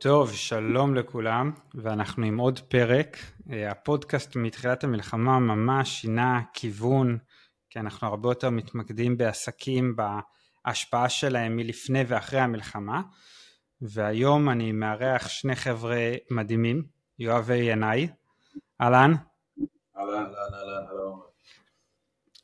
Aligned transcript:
טוב, 0.00 0.32
שלום 0.32 0.94
לכולם, 0.94 1.52
ואנחנו 1.74 2.26
עם 2.26 2.38
עוד 2.38 2.60
פרק. 2.60 3.16
אה, 3.50 3.70
הפודקאסט 3.70 4.36
מתחילת 4.36 4.84
המלחמה 4.84 5.38
ממש 5.38 6.00
שינה 6.00 6.40
כיוון, 6.52 7.18
כי 7.70 7.78
אנחנו 7.78 8.06
הרבה 8.06 8.28
יותר 8.28 8.50
מתמקדים 8.50 9.16
בעסקים, 9.16 9.96
בהשפעה 9.96 11.08
שלהם 11.08 11.56
מלפני 11.56 12.04
ואחרי 12.08 12.40
המלחמה. 12.40 13.02
והיום 13.82 14.50
אני 14.50 14.72
מארח 14.72 15.28
שני 15.28 15.56
חבר'ה 15.56 16.12
מדהימים, 16.30 16.82
יואב 17.18 17.44
וינאי. 17.46 18.08
אהלן. 18.80 19.12
אהלן, 19.96 20.14
אהלן, 20.14 20.54
אהלן, 20.54 20.86
אהלן. 20.90 21.18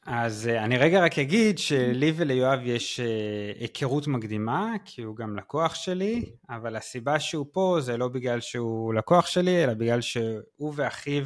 אז 0.06 0.48
אה, 0.48 0.64
אני 0.64 0.78
רגע 0.78 1.04
רק 1.04 1.18
אגיד 1.18 1.58
שלי 1.58 2.12
וליואב 2.16 2.60
יש 2.62 3.00
אה, 3.00 3.52
היכרות 3.60 4.06
מקדימה, 4.06 4.72
כי 4.84 5.02
הוא 5.02 5.16
גם 5.16 5.36
לקוח 5.36 5.74
שלי, 5.74 6.24
אבל 6.50 6.76
הסיבה 6.76 7.20
שהוא 7.20 7.46
פה 7.52 7.78
זה 7.80 7.96
לא 7.96 8.08
בגלל 8.08 8.40
שהוא 8.40 8.94
לקוח 8.94 9.26
שלי, 9.26 9.64
אלא 9.64 9.74
בגלל 9.74 10.00
שהוא 10.00 10.72
ואחיו 10.76 11.24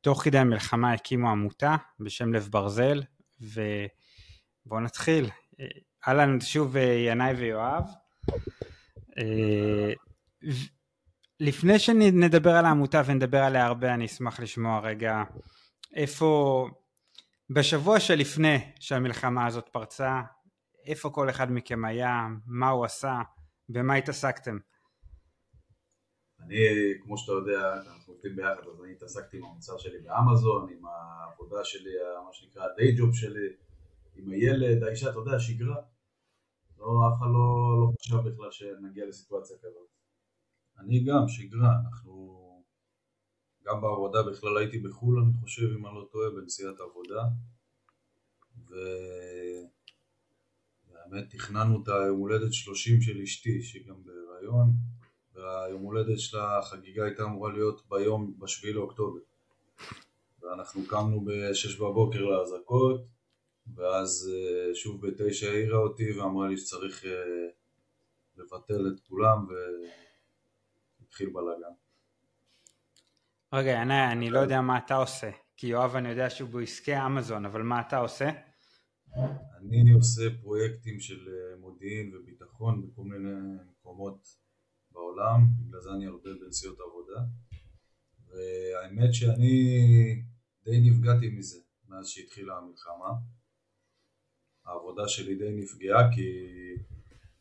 תוך 0.00 0.24
כדי 0.24 0.38
המלחמה 0.38 0.92
הקימו 0.92 1.30
עמותה 1.30 1.76
בשם 2.00 2.32
לב 2.32 2.48
ברזל, 2.50 3.02
ובואו 3.40 4.80
נתחיל. 4.80 5.30
אה, 5.60 5.66
אהלן 6.08 6.40
שוב 6.40 6.76
ינאי 7.06 7.32
ויואב. 7.32 7.84
לפני 11.40 11.78
שנדבר 11.78 12.56
על 12.56 12.64
העמותה 12.64 13.02
ונדבר 13.06 13.42
עליה 13.42 13.66
הרבה, 13.66 13.94
אני 13.94 14.06
אשמח 14.06 14.40
לשמוע 14.40 14.80
רגע 14.80 15.22
איפה... 15.94 16.68
בשבוע 17.50 18.00
שלפני 18.00 18.72
שהמלחמה 18.80 19.46
הזאת 19.46 19.68
פרצה, 19.68 20.20
איפה 20.86 21.10
כל 21.10 21.30
אחד 21.30 21.52
מכם 21.52 21.84
היה, 21.84 22.26
מה 22.46 22.68
הוא 22.68 22.84
עשה, 22.84 23.20
במה 23.68 23.94
התעסקתם? 23.94 24.58
אני, 26.40 26.56
כמו 27.02 27.18
שאתה 27.18 27.32
יודע, 27.32 27.74
אנחנו 27.74 28.12
עובדים 28.12 28.36
ביחד, 28.36 28.66
אז 28.72 28.80
אני 28.84 28.92
התעסקתי 28.92 29.36
עם 29.36 29.44
המוצר 29.44 29.78
שלי 29.78 29.98
באמזון, 29.98 30.68
עם 30.72 30.86
העבודה 30.86 31.64
שלי, 31.64 31.90
מה 32.26 32.32
שנקרא 32.32 32.62
ה-day 32.62 32.98
job 32.98 33.14
שלי, 33.14 33.48
עם 34.16 34.30
הילד, 34.30 34.82
האישה, 34.82 35.10
אתה 35.10 35.18
יודע, 35.18 35.38
שגרה. 35.40 35.76
לא, 36.78 36.86
אף 37.08 37.18
אחד 37.18 37.26
לא, 37.26 37.80
לא 37.80 37.92
חשב 38.00 38.16
בכלל 38.16 38.50
שנגיע 38.50 39.06
לסיטואציה 39.06 39.56
כזאת. 39.58 39.88
אני 40.78 41.04
גם, 41.04 41.28
שגרה, 41.28 41.70
אנחנו 41.84 42.41
גם 43.66 43.80
בעבודה 43.80 44.22
בכלל 44.22 44.58
הייתי 44.58 44.78
בחו"ל 44.78 45.18
אני 45.18 45.32
חושב 45.40 45.62
אם 45.62 45.86
אני 45.86 45.94
לא 45.94 46.08
טועה 46.12 46.30
בנסיעת 46.30 46.80
עבודה. 46.80 47.22
והאמת 50.88 51.30
תכננו 51.30 51.82
את 51.82 51.88
היום 51.88 52.18
הולדת 52.18 52.52
30 52.52 53.00
של 53.00 53.20
אשתי 53.20 53.62
שהיא 53.62 53.86
גם 53.88 53.94
בהיריון 54.04 54.70
והיום 55.34 55.82
הולדת 55.82 56.18
של 56.18 56.38
החגיגה 56.38 57.04
הייתה 57.04 57.22
אמורה 57.22 57.52
להיות 57.52 57.82
ביום 57.88 58.34
בשביעי 58.38 58.72
לאוקטובר. 58.74 59.20
ואנחנו 60.40 60.82
קמנו 60.88 61.20
ב-6 61.20 61.80
בבוקר 61.80 62.24
לאזעקות 62.24 63.00
ואז 63.74 64.30
אה, 64.34 64.74
שוב 64.74 65.06
בתשע 65.06 65.50
העירה 65.50 65.78
אותי 65.78 66.12
ואמרה 66.12 66.48
לי 66.48 66.56
שצריך 66.56 67.04
אה, 67.04 67.48
לבטל 68.36 68.86
את 68.86 69.00
כולם 69.08 69.46
והתחיל 71.00 71.30
בלאגן 71.30 71.81
רגע, 73.54 73.70
ינאי, 73.70 74.12
אני 74.12 74.30
לא 74.30 74.38
יודע 74.38 74.60
מה 74.60 74.78
אתה 74.78 74.94
עושה, 74.94 75.30
כי 75.56 75.66
יואב 75.66 75.96
אני 75.96 76.08
יודע 76.08 76.30
שהוא 76.30 76.50
בעסקי 76.50 77.06
אמזון, 77.06 77.46
אבל 77.46 77.62
מה 77.62 77.80
אתה 77.80 77.98
עושה? 77.98 78.30
אני 79.58 79.92
עושה 79.92 80.22
פרויקטים 80.40 81.00
של 81.00 81.28
אה, 81.28 81.56
מודיעין 81.60 82.14
וביטחון 82.14 82.86
בכל 82.86 83.02
מיני 83.02 83.62
מקומות 83.70 84.28
בעולם, 84.90 85.46
בגלל 85.58 85.80
זה 85.80 85.90
אני 85.96 86.06
הרבה 86.06 86.30
בנסיעות 86.40 86.78
עבודה, 86.80 87.20
והאמת 88.26 89.14
שאני 89.14 89.54
די 90.64 90.90
נפגעתי 90.90 91.30
מזה 91.30 91.60
מאז 91.88 92.08
שהתחילה 92.08 92.54
המלחמה. 92.56 93.10
העבודה 94.64 95.08
שלי 95.08 95.34
די 95.34 95.50
נפגעה 95.52 96.12
כי 96.14 96.28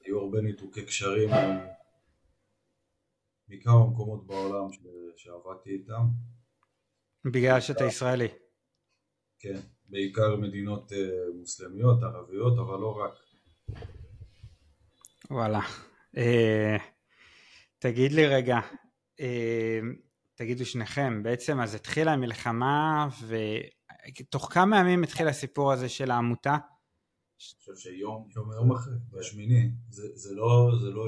היו 0.05 0.19
הרבה 0.19 0.41
ניתוקי 0.41 0.85
קשרים 0.85 1.29
מכמה 3.47 3.87
מקומות 3.87 4.27
בעולם 4.27 4.73
ש... 4.73 4.77
שעבדתי 5.17 5.69
איתם. 5.69 6.07
בגלל 7.25 7.61
שאתה 7.61 7.83
ישראלי. 7.83 8.27
כן, 9.39 9.59
בעיקר 9.89 10.35
מדינות 10.35 10.91
uh, 10.91 10.95
מוסלמיות, 11.35 12.03
ערביות, 12.03 12.59
אבל 12.59 12.79
לא 12.79 12.97
רק. 12.97 13.13
וואלה. 15.31 15.59
Uh, 16.15 16.81
תגיד 17.79 18.11
לי 18.11 18.27
רגע, 18.27 18.59
uh, 19.17 19.23
תגידו 20.35 20.65
שניכם, 20.65 21.23
בעצם 21.23 21.59
אז 21.59 21.75
התחילה 21.75 22.13
המלחמה 22.13 23.07
ותוך 23.27 24.53
כמה 24.53 24.79
ימים 24.79 25.03
התחיל 25.03 25.27
הסיפור 25.27 25.71
הזה 25.71 25.89
של 25.89 26.11
העמותה? 26.11 26.51
אני 26.51 27.59
חושב 27.59 27.75
שיום, 27.75 28.27
יום, 28.35 28.51
יום 28.51 28.71
אחרי, 28.71 28.93
בשמיני, 29.11 29.71
זה, 29.89 30.07
זה 30.15 30.35
לא, 30.35 30.71
זה 30.81 30.89
לא, 30.91 31.07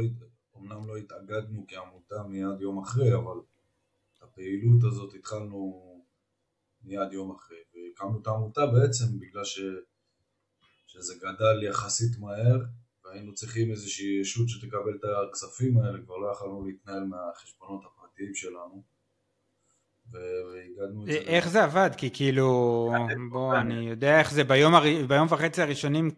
אמנם 0.58 0.88
לא 0.88 0.98
התאגדנו 0.98 1.66
כעמותה 1.68 2.24
מיד 2.30 2.62
יום 2.62 2.80
אחרי, 2.80 3.16
אבל 3.16 3.38
הפעילות 4.34 4.84
הזאת 4.84 5.14
התחלנו 5.14 5.84
מיד 6.84 7.12
יום 7.12 7.36
אחרי, 7.36 7.58
והקמנו 7.74 8.22
את 8.22 8.28
העמותה 8.28 8.66
בעצם 8.66 9.20
בגלל 9.20 9.44
ש... 9.44 9.60
שזה 10.88 11.14
גדל 11.22 11.64
יחסית 11.64 12.20
מהר, 12.20 12.60
והיינו 13.06 13.34
צריכים 13.34 13.72
איזושהי 13.72 14.22
ישות 14.22 14.50
שתקבל 14.50 14.96
את 14.96 15.02
הכספים 15.30 15.78
האלה, 15.78 16.00
כבר 16.06 16.18
לא 16.18 16.32
יכולנו 16.32 16.66
להתנהל 16.66 17.04
מהחשבונות 17.04 17.82
הפרטיים 17.86 18.36
שלנו. 18.36 18.84
זה. 21.06 21.12
איך 21.12 21.50
זה 21.50 21.64
עבד? 21.64 21.90
כי 21.98 22.10
כאילו, 22.14 22.92
בוא, 23.32 23.56
אני 23.56 23.90
יודע 23.90 24.20
איך 24.20 24.32
זה, 24.32 24.44
ביום, 24.44 24.74
ביום 25.08 25.28
וחצי 25.30 25.62
הראשונים 25.62 26.12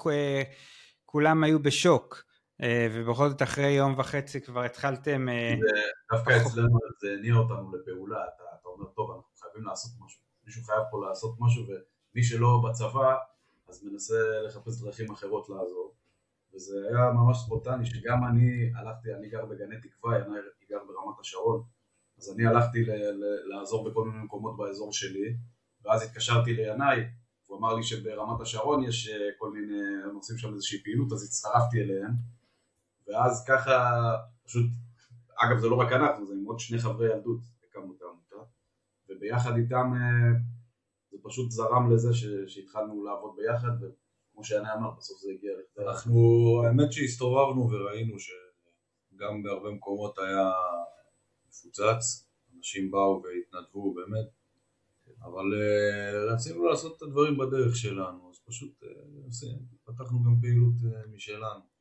כולם 1.06 1.44
היו 1.44 1.60
בשוק. 1.60 2.24
אה, 2.62 2.88
ובכל 2.92 3.30
זאת 3.30 3.42
אחרי 3.42 3.72
יום 3.72 3.94
וחצי 3.98 4.42
כבר 4.42 4.64
התחלתם... 4.64 5.30
אה, 5.30 5.56
דווקא 6.12 6.42
אצלנו 6.42 6.80
זה 7.02 7.08
הניע 7.20 7.36
אותנו 7.36 7.76
לפעולה, 7.76 8.18
אתה, 8.18 8.44
אתה 8.62 8.70
אומר 8.70 8.86
טוב 8.86 9.12
אנחנו 9.12 9.30
חייבים 9.40 9.64
לעשות 9.64 9.92
משהו, 10.06 10.22
מישהו 10.46 10.64
חייב 10.64 10.84
פה 10.92 11.06
לעשות 11.08 11.36
משהו 11.40 11.64
ומי 11.64 12.24
שלא 12.24 12.62
בצבא 12.70 13.16
אז 13.68 13.84
מנסה 13.84 14.16
לחפש 14.46 14.82
דרכים 14.82 15.12
אחרות 15.12 15.50
לעזור. 15.50 15.94
וזה 16.54 16.76
היה 16.90 17.12
ממש 17.12 17.38
ספונטני 17.38 17.86
שגם 17.86 18.24
אני 18.30 18.72
הלכתי, 18.76 19.14
אני 19.14 19.30
גר 19.30 19.46
בגני 19.46 19.76
תקווה, 19.82 20.16
אני 20.18 20.66
גר 20.70 20.80
ברמת 20.88 21.20
השרון. 21.20 21.64
אז 22.18 22.34
אני 22.34 22.48
הלכתי 22.48 22.86
ל- 22.86 22.92
ל- 22.92 23.56
לעזור 23.56 23.90
בכל 23.90 24.06
מיני 24.06 24.24
מקומות 24.24 24.58
באזור 24.58 24.94
שלי 24.94 25.36
ואז 25.86 26.04
התקשרתי 26.04 26.54
לינאי 26.54 27.00
הוא 27.48 27.58
אמר 27.58 27.74
לי 27.76 27.84
שברמת 27.84 28.42
השרון 28.42 28.84
יש 28.84 29.10
אה, 29.10 29.16
כל 29.38 29.52
מיני, 29.52 29.78
הם 30.04 30.16
עושים 30.16 30.38
שם 30.38 30.54
איזושהי 30.54 30.84
פעילות 30.84 31.12
אז 31.12 31.24
הצטרפתי 31.24 31.82
אליהם 31.82 32.12
ואז 33.08 33.46
ככה, 33.48 33.92
פשוט, 34.46 34.66
אגב 35.38 35.58
זה 35.58 35.68
לא 35.68 35.76
רק 35.76 35.92
אנחנו, 35.92 36.26
זה 36.26 36.34
עם 36.34 36.46
עוד 36.46 36.60
שני 36.60 36.80
חברי 36.80 37.14
ילדות 37.14 37.40
הקמנו 37.70 37.94
את 37.98 38.02
העמותה, 38.02 38.52
וביחד 39.10 39.58
איתם 39.58 39.94
אה, 39.94 40.40
זה 41.12 41.18
פשוט 41.24 41.52
זרם 41.52 41.94
לזה 41.94 42.10
שהתחלנו 42.48 43.04
לעבוד 43.04 43.36
ביחד, 43.38 43.72
וכמו 43.82 44.44
שאני 44.44 44.74
אמר, 44.74 44.92
בסוף 44.98 45.18
זה 45.22 45.32
הגיע 45.32 45.52
לכדי... 45.52 45.88
אנחנו, 45.88 46.20
האמת 46.66 46.92
שהסתובבנו 46.92 47.70
וראינו 47.72 48.16
שגם 48.20 49.44
בהרבה 49.44 49.72
מקומות 49.72 50.18
היה 50.18 50.52
מפוצץ, 51.50 52.30
אנשים 52.58 52.92
באו 52.92 53.24
והתנדבו 53.24 53.94
באמת, 53.94 54.30
אבל 55.22 55.46
uh, 55.54 56.34
רצינו 56.34 56.66
לעשות 56.66 56.98
את 56.98 57.02
הדברים 57.02 57.38
בדרך 57.38 57.76
שלנו, 57.76 58.30
אז 58.30 58.40
פשוט 58.46 58.84
uh, 58.84 59.48
פתחנו 59.86 60.24
גם 60.24 60.42
פעילות 60.42 60.74
משלנו. 61.14 61.75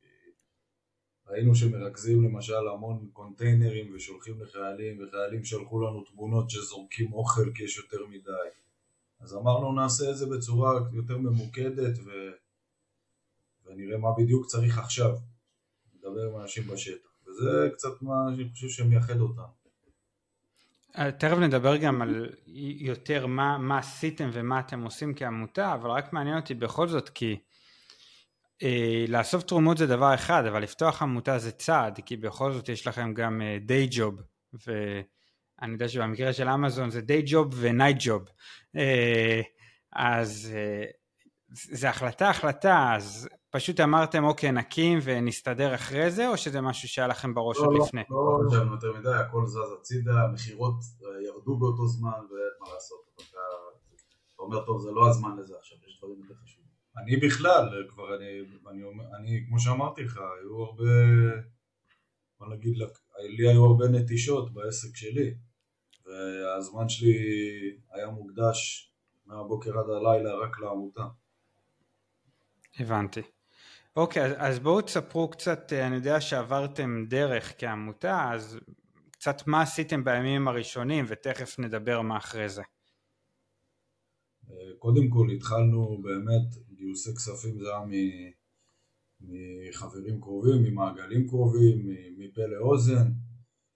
ראינו 1.29 1.55
שמרכזים 1.55 2.25
למשל 2.25 2.69
המון 2.75 3.09
קונטיינרים 3.13 3.95
ושולחים 3.95 4.43
לחיילים 4.43 5.03
וחיילים 5.03 5.45
שלחו 5.45 5.81
לנו 5.81 6.05
תמונות 6.05 6.51
שזורקים 6.51 7.13
אוכל 7.13 7.51
כי 7.55 7.65
יש 7.65 7.77
יותר 7.77 8.07
מדי. 8.07 8.49
אז 9.21 9.35
אמרנו 9.35 9.73
נעשה 9.73 10.11
את 10.11 10.17
זה 10.17 10.27
בצורה 10.27 10.81
יותר 10.93 11.19
ממוקדת 11.19 11.99
ו... 11.99 12.11
ונראה 13.67 13.99
מה 13.99 14.09
בדיוק 14.19 14.47
צריך 14.47 14.79
עכשיו. 14.79 15.17
נדבר 15.95 16.31
עם 16.31 16.41
אנשים 16.41 16.67
בשטח. 16.67 17.09
וזה 17.27 17.69
קצת 17.73 18.03
מה 18.03 18.15
שאני 18.37 18.51
חושב 18.51 18.69
שמייחד 18.69 19.21
אותנו 19.21 19.65
אה, 20.99 21.13
תכף 21.13 21.37
נדבר 21.37 21.77
גם 21.77 22.03
על 22.03 22.31
יותר 22.79 23.27
מה, 23.27 23.59
מה 23.59 23.79
עשיתם 23.79 24.31
ומה 24.33 24.61
אתם 24.61 24.83
עושים 24.83 25.15
כעמותה 25.15 25.75
אבל 25.75 25.91
רק 25.91 26.13
מעניין 26.13 26.37
אותי 26.37 26.55
בכל 26.55 26.89
זאת 26.89 27.09
כי 27.09 27.37
לאסוף 29.09 29.43
תרומות 29.43 29.79
זה 29.79 29.87
דבר 29.87 30.15
אחד, 30.15 30.47
אבל 30.47 30.63
לפתוח 30.63 31.03
עמותה 31.03 31.39
זה 31.39 31.51
צעד, 31.51 32.01
כי 32.07 32.17
בכל 32.17 32.53
זאת 32.53 32.69
יש 32.69 32.87
לכם 32.87 33.15
גם 33.15 33.43
דיי 33.61 33.85
uh, 33.85 33.89
ג'וב, 33.91 34.21
ואני 34.67 35.73
יודע 35.73 35.89
שבמקרה 35.89 36.33
של 36.33 36.49
אמזון 36.49 36.91
זה 36.91 37.01
דיי 37.01 37.23
ג'וב 37.27 37.49
ונייט 37.57 37.97
ג'וב. 38.01 38.23
אז 39.93 40.53
uh, 40.53 41.05
זה 41.55 41.89
החלטה 41.89 42.31
החלטה, 42.31 42.95
אז 42.97 43.29
פשוט 43.51 43.81
אמרתם, 43.81 44.25
אוקיי, 44.25 44.53
נקים 44.53 44.99
ונסתדר 45.03 45.75
אחרי 45.75 46.11
זה, 46.11 46.29
או 46.29 46.37
שזה 46.37 46.61
משהו 46.61 46.89
שהיה 46.89 47.09
לכם 47.09 47.35
בראש 47.35 47.59
לא, 47.59 47.65
עוד 47.65 47.75
לא, 47.75 47.85
לפני? 47.85 48.03
לא 48.11 48.49
חשבנו 48.51 48.75
יותר 48.75 48.93
מדי, 48.93 49.15
הכל 49.15 49.47
זז 49.47 49.73
הצידה, 49.81 50.23
המכירות 50.23 50.75
אה, 51.03 51.23
ירדו 51.27 51.57
באותו 51.57 51.87
זמן, 51.87 52.11
ואין 52.11 52.55
מה 52.61 52.75
לעשות. 52.75 52.99
אתה 53.17 53.39
אתה 54.35 54.43
אומר, 54.43 54.65
טוב, 54.67 54.81
זה 54.83 54.91
לא 54.91 55.09
הזמן 55.09 55.37
לזה 55.39 55.55
עכשיו, 55.59 55.79
יש 55.89 55.99
דברים 55.99 56.19
יותר 56.23 56.35
חשובים. 56.45 56.64
אני 56.97 57.17
בכלל, 57.17 57.87
כבר 57.89 58.17
אני, 58.17 58.41
אני, 58.71 58.83
אני, 59.17 59.45
כמו 59.49 59.61
שאמרתי 59.61 60.05
לך, 60.05 60.17
היו 60.17 60.63
הרבה, 60.65 60.85
בוא 62.39 62.47
נגיד, 62.47 62.75
לי 63.19 63.49
היו 63.49 63.65
הרבה 63.65 63.89
נטישות 63.89 64.55
בעסק 64.55 64.97
שלי, 64.97 65.35
והזמן 66.07 66.89
שלי 66.89 67.17
היה 67.93 68.07
מוקדש 68.07 68.93
מהבוקר 69.27 69.79
עד 69.79 69.91
הלילה 69.91 70.35
רק 70.35 70.61
לעמותה. 70.61 71.03
הבנתי. 72.79 73.23
אוקיי, 73.97 74.25
אז, 74.25 74.33
אז 74.39 74.59
בואו 74.59 74.81
תספרו 74.81 75.31
קצת, 75.31 75.73
אה, 75.73 75.87
אני 75.87 75.95
יודע 75.95 76.21
שעברתם 76.21 77.05
דרך 77.09 77.53
כעמותה, 77.59 78.33
אז 78.33 78.59
קצת 79.11 79.47
מה 79.47 79.63
עשיתם 79.63 80.05
בימים 80.05 80.49
הראשונים, 80.49 81.05
ותכף 81.09 81.59
נדבר 81.59 82.01
מה 82.03 82.17
אחרי 82.17 82.49
זה. 82.49 82.63
קודם 84.79 85.09
כל 85.09 85.31
התחלנו 85.31 86.03
באמת, 86.03 86.75
גיוסי 86.75 87.15
כספים 87.15 87.59
זה 87.59 87.69
היה 87.69 87.85
מ- 87.87 88.35
מחברים 89.21 90.21
קרובים, 90.21 90.63
ממעגלים 90.63 91.29
קרובים, 91.29 91.89
מפה 92.19 92.47
לאוזן, 92.47 93.13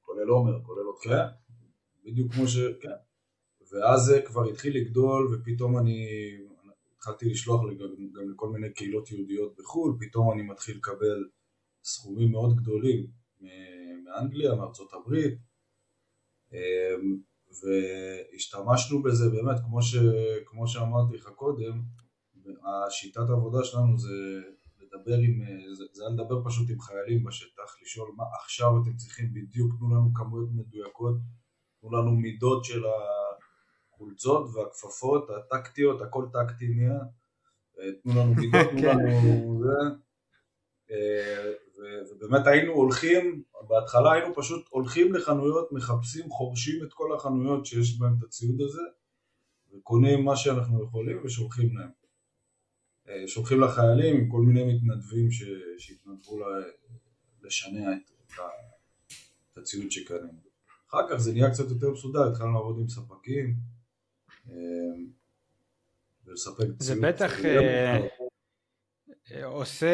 כולל 0.00 0.28
עומר, 0.28 0.62
כולל 0.62 0.86
אותך. 0.86 1.04
כן, 1.04 1.26
בדיוק 2.04 2.32
כמו 2.32 2.48
ש... 2.48 2.56
כן. 2.80 2.98
ואז 3.72 4.00
זה 4.00 4.22
כבר 4.26 4.44
התחיל 4.44 4.76
לגדול, 4.76 5.34
ופתאום 5.34 5.78
אני 5.78 6.06
התחלתי 6.96 7.30
לשלוח 7.30 7.60
גם, 7.62 8.10
גם 8.12 8.30
לכל 8.30 8.48
מיני 8.48 8.72
קהילות 8.72 9.10
יהודיות 9.10 9.56
בחו"ל, 9.58 9.96
פתאום 10.00 10.32
אני 10.32 10.42
מתחיל 10.42 10.76
לקבל 10.76 11.28
סכומים 11.84 12.30
מאוד 12.30 12.56
גדולים 12.56 13.06
מאנגליה, 13.40 14.54
מארצות 14.54 14.92
הברית, 14.92 15.38
אמ, 16.52 17.18
והשתמשנו 17.50 19.02
בזה 19.02 19.24
באמת, 19.30 19.60
כמו, 19.60 19.82
ש, 19.82 19.96
כמו 20.46 20.68
שאמרתי 20.68 21.16
לך 21.16 21.28
קודם, 21.28 21.82
השיטת 22.86 23.30
העבודה 23.30 23.64
שלנו 23.64 23.98
זה 23.98 24.14
לדבר 24.80 25.18
עם, 25.18 25.40
זה, 25.74 25.84
זה 25.92 26.02
היה 26.02 26.12
לדבר 26.14 26.44
פשוט 26.44 26.70
עם 26.70 26.80
חיילים 26.80 27.24
בשטח, 27.24 27.76
לשאול 27.82 28.08
מה 28.16 28.24
עכשיו 28.44 28.70
אתם 28.82 28.96
צריכים 28.96 29.34
בדיוק, 29.34 29.72
תנו 29.78 29.94
לנו 29.94 30.14
כמויות 30.14 30.48
מדויקות, 30.52 31.16
תנו 31.80 31.90
לנו 31.90 32.10
מידות 32.10 32.64
של 32.64 32.82
החולצות 33.92 34.48
והכפפות, 34.54 35.30
הטקטיות, 35.30 36.02
הכל 36.02 36.24
טקטי 36.32 36.68
נהיה, 36.68 37.00
אה, 37.78 37.92
תנו 38.02 38.12
לנו 38.12 38.34
מידות, 38.34 38.70
תנו 38.70 38.80
כן. 38.82 38.98
לנו 38.98 39.62
זה, 39.62 39.98
ובאמת 42.20 42.46
היינו 42.46 42.72
הולכים, 42.72 43.42
בהתחלה 43.68 44.12
היינו 44.12 44.34
פשוט 44.34 44.68
הולכים 44.70 45.14
לחנויות, 45.14 45.72
מחפשים, 45.72 46.30
חורשים 46.30 46.84
את 46.84 46.92
כל 46.92 47.14
החנויות 47.14 47.66
שיש 47.66 47.98
בהן 47.98 48.12
את 48.18 48.24
הציוד 48.24 48.60
הזה, 48.60 48.82
וקונים 49.72 50.24
מה 50.24 50.36
שאנחנו 50.36 50.84
יכולים 50.84 51.20
ושולחים 51.24 51.76
להם. 51.76 51.90
אה, 53.08 53.28
שולחים 53.28 53.60
לחיילים 53.60 54.16
עם 54.16 54.30
כל 54.30 54.40
מיני 54.40 54.74
מתנדבים 54.74 55.30
ש... 55.30 55.42
שהתנדבו. 55.78 56.38
לשנע 57.42 57.92
את, 57.92 58.10
את. 58.26 58.40
את 59.52 59.58
הציוד 59.58 59.90
שקנינו. 59.90 60.48
אחר 60.88 61.08
כך 61.10 61.16
זה 61.16 61.32
נהיה 61.32 61.50
קצת 61.50 61.70
יותר 61.70 61.90
מסודר, 61.90 62.28
התחלנו 62.28 62.52
לעבוד 62.52 62.78
עם 62.78 62.88
ספקים 62.88 63.54
אה, 64.50 64.54
ולספק 66.26 66.64
זה 66.78 66.94
ציוד. 66.94 67.04
בטח 67.04 67.44
אה, 67.44 67.60
אה, 67.60 68.08
עושה 69.44 69.88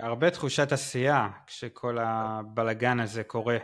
הרבה 0.00 0.30
תחושת 0.30 0.72
עשייה 0.72 1.28
כשכל 1.46 1.98
הבלגן 1.98 3.00
הזה 3.00 3.24
קורה. 3.24 3.58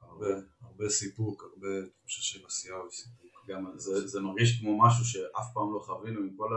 הרבה, 0.00 0.26
הרבה 0.62 0.88
סיפוק, 0.88 1.42
הרבה 1.42 1.68
תחושה 2.00 2.22
של 2.22 2.46
עשייה 2.46 2.74
וסיפוק. 2.76 3.28
גם 3.48 3.72
זה, 3.76 4.06
זה 4.06 4.20
מרגיש 4.20 4.60
כמו 4.60 4.78
משהו 4.78 5.04
שאף 5.04 5.46
פעם 5.54 5.74
לא 5.74 5.80
חווינו 5.86 6.20
עם 6.20 6.30
כל 6.36 6.48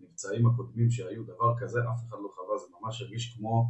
המבצעים 0.00 0.46
הקודמים 0.46 0.90
שהיו, 0.90 1.24
דבר 1.24 1.54
כזה 1.60 1.78
אף 1.80 2.08
אחד 2.08 2.16
לא 2.22 2.28
חווה, 2.34 2.58
זה 2.58 2.66
ממש 2.80 3.02
הרגיש 3.02 3.36
כמו 3.36 3.66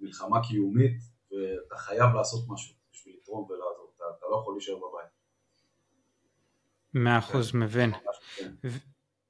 מלחמה 0.00 0.42
קיומית 0.48 0.96
ואתה 1.30 1.76
חייב 1.76 2.14
לעשות 2.14 2.44
משהו 2.48 2.74
בשביל 2.92 3.16
לתרום 3.20 3.50
ולעזור, 3.50 3.92
אתה, 3.96 4.04
אתה 4.18 4.26
לא 4.30 4.36
יכול 4.40 4.54
להישאר 4.54 4.76
בבית. 4.76 5.10
מאה 6.94 7.18
אחוז 7.18 7.54
מבין. 7.54 7.90
כן. 8.36 8.52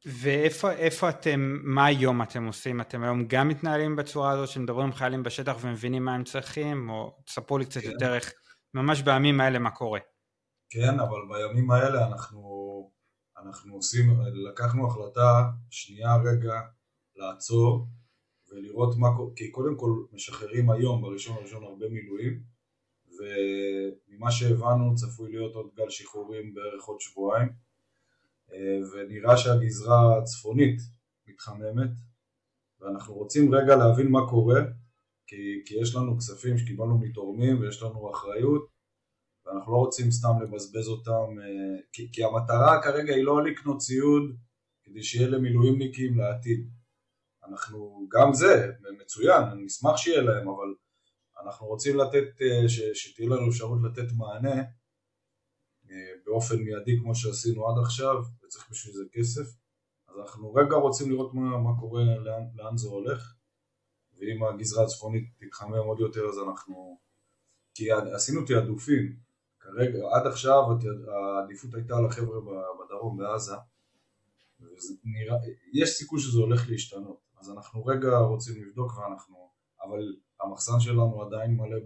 ואיפה 0.06 0.72
איפה 0.72 1.08
אתם, 1.08 1.58
מה 1.62 1.87
היום 1.87 2.22
אתם 2.22 2.46
עושים? 2.46 2.81
אתם 2.81 3.02
היום 3.02 3.25
גם 3.26 3.49
מתנהלים 3.49 3.96
בצורה 3.96 4.31
הזאת 4.31 4.49
שמדברים 4.49 4.87
עם 4.87 4.93
חיילים 4.93 5.22
בשטח 5.22 5.56
ומבינים 5.60 6.04
מה 6.04 6.14
הם 6.14 6.25
צריכים? 6.25 6.90
או 6.90 7.22
תספרו 7.26 7.58
לי 7.58 7.64
קצת 7.64 7.81
כן. 7.81 7.90
יותר 7.90 8.14
איך, 8.14 8.32
ממש 8.75 9.02
בימים 9.02 9.40
האלה 9.40 9.58
מה 9.58 9.70
קורה. 9.70 10.00
כן, 10.70 11.00
אבל 11.00 11.19
בימים 11.28 11.70
האלה 11.70 12.06
אנחנו, 12.06 12.43
אנחנו 13.43 13.75
עושים, 13.75 14.20
לקחנו 14.50 14.87
החלטה 14.87 15.50
שנייה 15.70 16.16
רגע 16.16 16.60
לעצור 17.16 17.87
ולראות 18.50 18.96
מה, 18.99 19.08
קו- 19.16 19.32
כי 19.37 19.50
קודם 19.50 19.76
כל 19.76 19.90
משחררים 20.12 20.70
היום 20.70 21.02
בראשון 21.02 21.37
לראשון 21.37 21.64
הרבה 21.64 21.87
מילואים 21.88 22.43
וממה 23.06 24.31
שהבנו 24.31 24.94
צפוי 24.94 25.32
להיות 25.32 25.54
עוד 25.54 25.70
גל 25.75 25.90
שחרורים 25.90 26.54
בערך 26.54 26.84
עוד 26.84 27.00
שבועיים 27.00 27.49
ונראה 28.92 29.36
שהגזרה 29.36 30.18
הצפונית 30.18 30.80
מתחממת 31.26 31.90
ואנחנו 32.80 33.14
רוצים 33.14 33.54
רגע 33.54 33.76
להבין 33.76 34.08
מה 34.10 34.20
קורה 34.30 34.60
כי, 35.26 35.62
כי 35.66 35.74
יש 35.82 35.94
לנו 35.96 36.18
כספים 36.18 36.58
שקיבלנו 36.58 36.98
מתורמים 36.98 37.60
ויש 37.60 37.82
לנו 37.82 38.10
אחריות 38.10 38.68
ואנחנו 39.46 39.72
לא 39.72 39.78
רוצים 39.78 40.10
סתם 40.10 40.42
לבזבז 40.42 40.88
אותם, 40.88 41.38
אה, 41.42 41.80
כי, 41.92 42.12
כי 42.12 42.24
המטרה 42.24 42.82
כרגע 42.82 43.14
היא 43.14 43.24
לא 43.24 43.44
לקנות 43.44 43.78
ציוד 43.78 44.22
כדי 44.84 45.02
שיהיה 45.02 45.28
למילואימניקים 45.28 46.18
לעתיד. 46.18 46.70
אנחנו, 47.48 48.08
גם 48.12 48.32
זה 48.32 48.72
מצוין, 49.02 49.42
אני 49.42 49.64
נשמח 49.64 49.96
שיהיה 49.96 50.22
להם, 50.22 50.48
אבל 50.48 50.74
אנחנו 51.44 51.66
רוצים 51.66 51.96
לתת, 51.96 52.42
אה, 52.42 52.68
ש, 52.68 52.80
שתהיה 52.94 53.28
לנו 53.28 53.48
אפשרות 53.48 53.78
לתת 53.84 54.12
מענה 54.16 54.58
אה, 54.58 54.62
באופן 56.26 56.56
מיידי 56.56 56.98
כמו 57.00 57.14
שעשינו 57.14 57.68
עד 57.68 57.82
עכשיו, 57.82 58.16
וצריך 58.44 58.70
בשביל 58.70 58.94
זה 58.94 59.04
כסף. 59.12 59.56
אז 60.08 60.14
אנחנו 60.20 60.54
רגע 60.54 60.76
רוצים 60.76 61.10
לראות 61.10 61.34
מה, 61.34 61.58
מה 61.58 61.80
קורה, 61.80 62.04
לאן, 62.04 62.42
לאן 62.54 62.76
זה 62.76 62.88
הולך, 62.88 63.34
ואם 64.18 64.44
הגזרה 64.44 64.84
הצפונית 64.84 65.24
תתחמם 65.38 65.74
עוד 65.74 66.00
יותר 66.00 66.24
אז 66.28 66.38
אנחנו... 66.48 66.98
כי 67.74 67.92
עשינו 67.92 68.46
תעדופים, 68.46 69.16
כרגע, 69.61 69.99
עד 70.12 70.26
עכשיו 70.26 70.62
העדיפות 71.08 71.75
הייתה 71.75 72.00
לחבר'ה 72.00 72.40
בדרום, 72.40 73.16
בעזה, 73.16 73.54
וזה 74.61 74.94
נראה, 75.04 75.37
יש 75.72 75.90
סיכוי 75.90 76.20
שזה 76.20 76.38
הולך 76.38 76.68
להשתנות, 76.68 77.20
אז 77.40 77.50
אנחנו 77.50 77.84
רגע 77.87 78.16
רוצים 78.18 78.62
לבדוק 78.62 78.99
ואנחנו, 78.99 79.50
אבל 79.82 80.16
המחסן 80.40 80.80
שלנו 80.80 81.22
עדיין 81.22 81.56
מלא 81.56 81.78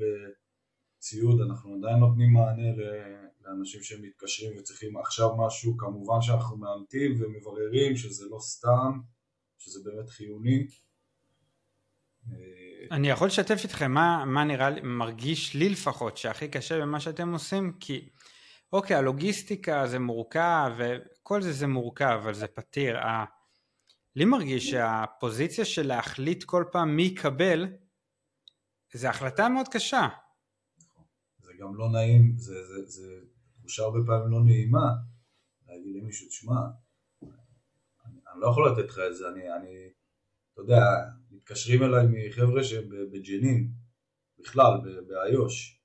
בציוד, 0.98 1.40
אנחנו 1.40 1.74
עדיין 1.74 1.96
נותנים 1.98 2.32
מענה 2.32 2.72
לאנשים 3.46 3.82
שמתקשרים 3.82 4.58
וצריכים 4.58 4.96
עכשיו 4.96 5.36
משהו, 5.36 5.76
כמובן 5.76 6.20
שאנחנו 6.22 6.56
מאמתים 6.56 7.14
ומבררים 7.18 7.96
שזה 7.96 8.24
לא 8.30 8.38
סתם, 8.40 9.00
שזה 9.58 9.80
באמת 9.84 10.10
חיוני. 10.10 10.66
אה, 12.32 12.96
אני 12.96 13.08
יכול 13.10 13.26
לשתף 13.26 13.60
איתכם 13.64 13.92
מה, 13.92 14.24
מה 14.24 14.44
נראה 14.44 14.70
לי, 14.70 14.80
מרגיש 14.80 15.54
לי 15.54 15.68
לפחות, 15.68 16.16
שהכי 16.16 16.48
קשה 16.48 16.80
במה 16.80 17.00
שאתם 17.00 17.32
עושים, 17.32 17.72
כי 17.80 18.08
אוקיי, 18.72 18.96
הלוגיסטיקה 18.96 19.86
זה 19.86 19.98
מורכב, 19.98 20.72
וכל 20.78 21.42
זה 21.42 21.52
זה 21.52 21.66
מורכב, 21.66 22.18
אבל 22.22 22.34
זה 22.34 22.46
פתיר. 22.46 22.98
ה... 22.98 23.24
לי 24.16 24.24
מרגיש 24.24 24.70
שהפוזיציה 24.70 25.64
של 25.64 25.86
להחליט 25.86 26.44
כל 26.44 26.64
פעם 26.72 26.96
מי 26.96 27.02
יקבל, 27.02 27.66
זה 28.92 29.10
החלטה 29.10 29.48
מאוד 29.48 29.68
קשה. 29.68 30.08
זה 31.38 31.52
גם 31.60 31.76
לא 31.76 31.90
נעים, 31.90 32.34
זה, 32.36 32.54
זה, 32.64 32.86
זה 32.86 33.35
תחושה 33.66 33.82
הרבה 33.82 33.98
פעמים 34.06 34.30
לא 34.30 34.44
נעימה, 34.44 34.92
להגיד 35.68 35.96
למישהו, 35.96 36.28
תשמע, 36.28 36.60
אני, 38.06 38.20
אני 38.32 38.40
לא 38.40 38.46
יכול 38.46 38.70
לתת 38.70 38.88
לך 38.88 38.98
את 39.10 39.16
זה, 39.16 39.28
אני, 39.28 39.52
אני, 39.52 39.90
אתה 40.52 40.60
יודע, 40.60 40.82
מתקשרים 41.30 41.82
אליי 41.82 42.06
מחבר'ה 42.10 42.64
שבג'נין, 42.64 43.70
בכלל, 44.38 44.72
ב- 44.84 45.08
באיו"ש, 45.08 45.80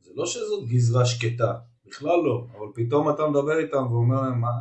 זה 0.00 0.10
לא 0.14 0.26
שזאת 0.26 0.68
גזרה 0.68 1.06
שקטה, 1.06 1.58
בכלל 1.86 2.16
לא, 2.24 2.46
אבל 2.50 2.66
פתאום 2.74 3.10
אתה 3.10 3.22
מדבר 3.26 3.58
איתם 3.58 3.92
ואומר 3.92 4.22
להם, 4.22 4.40
מה, 4.40 4.52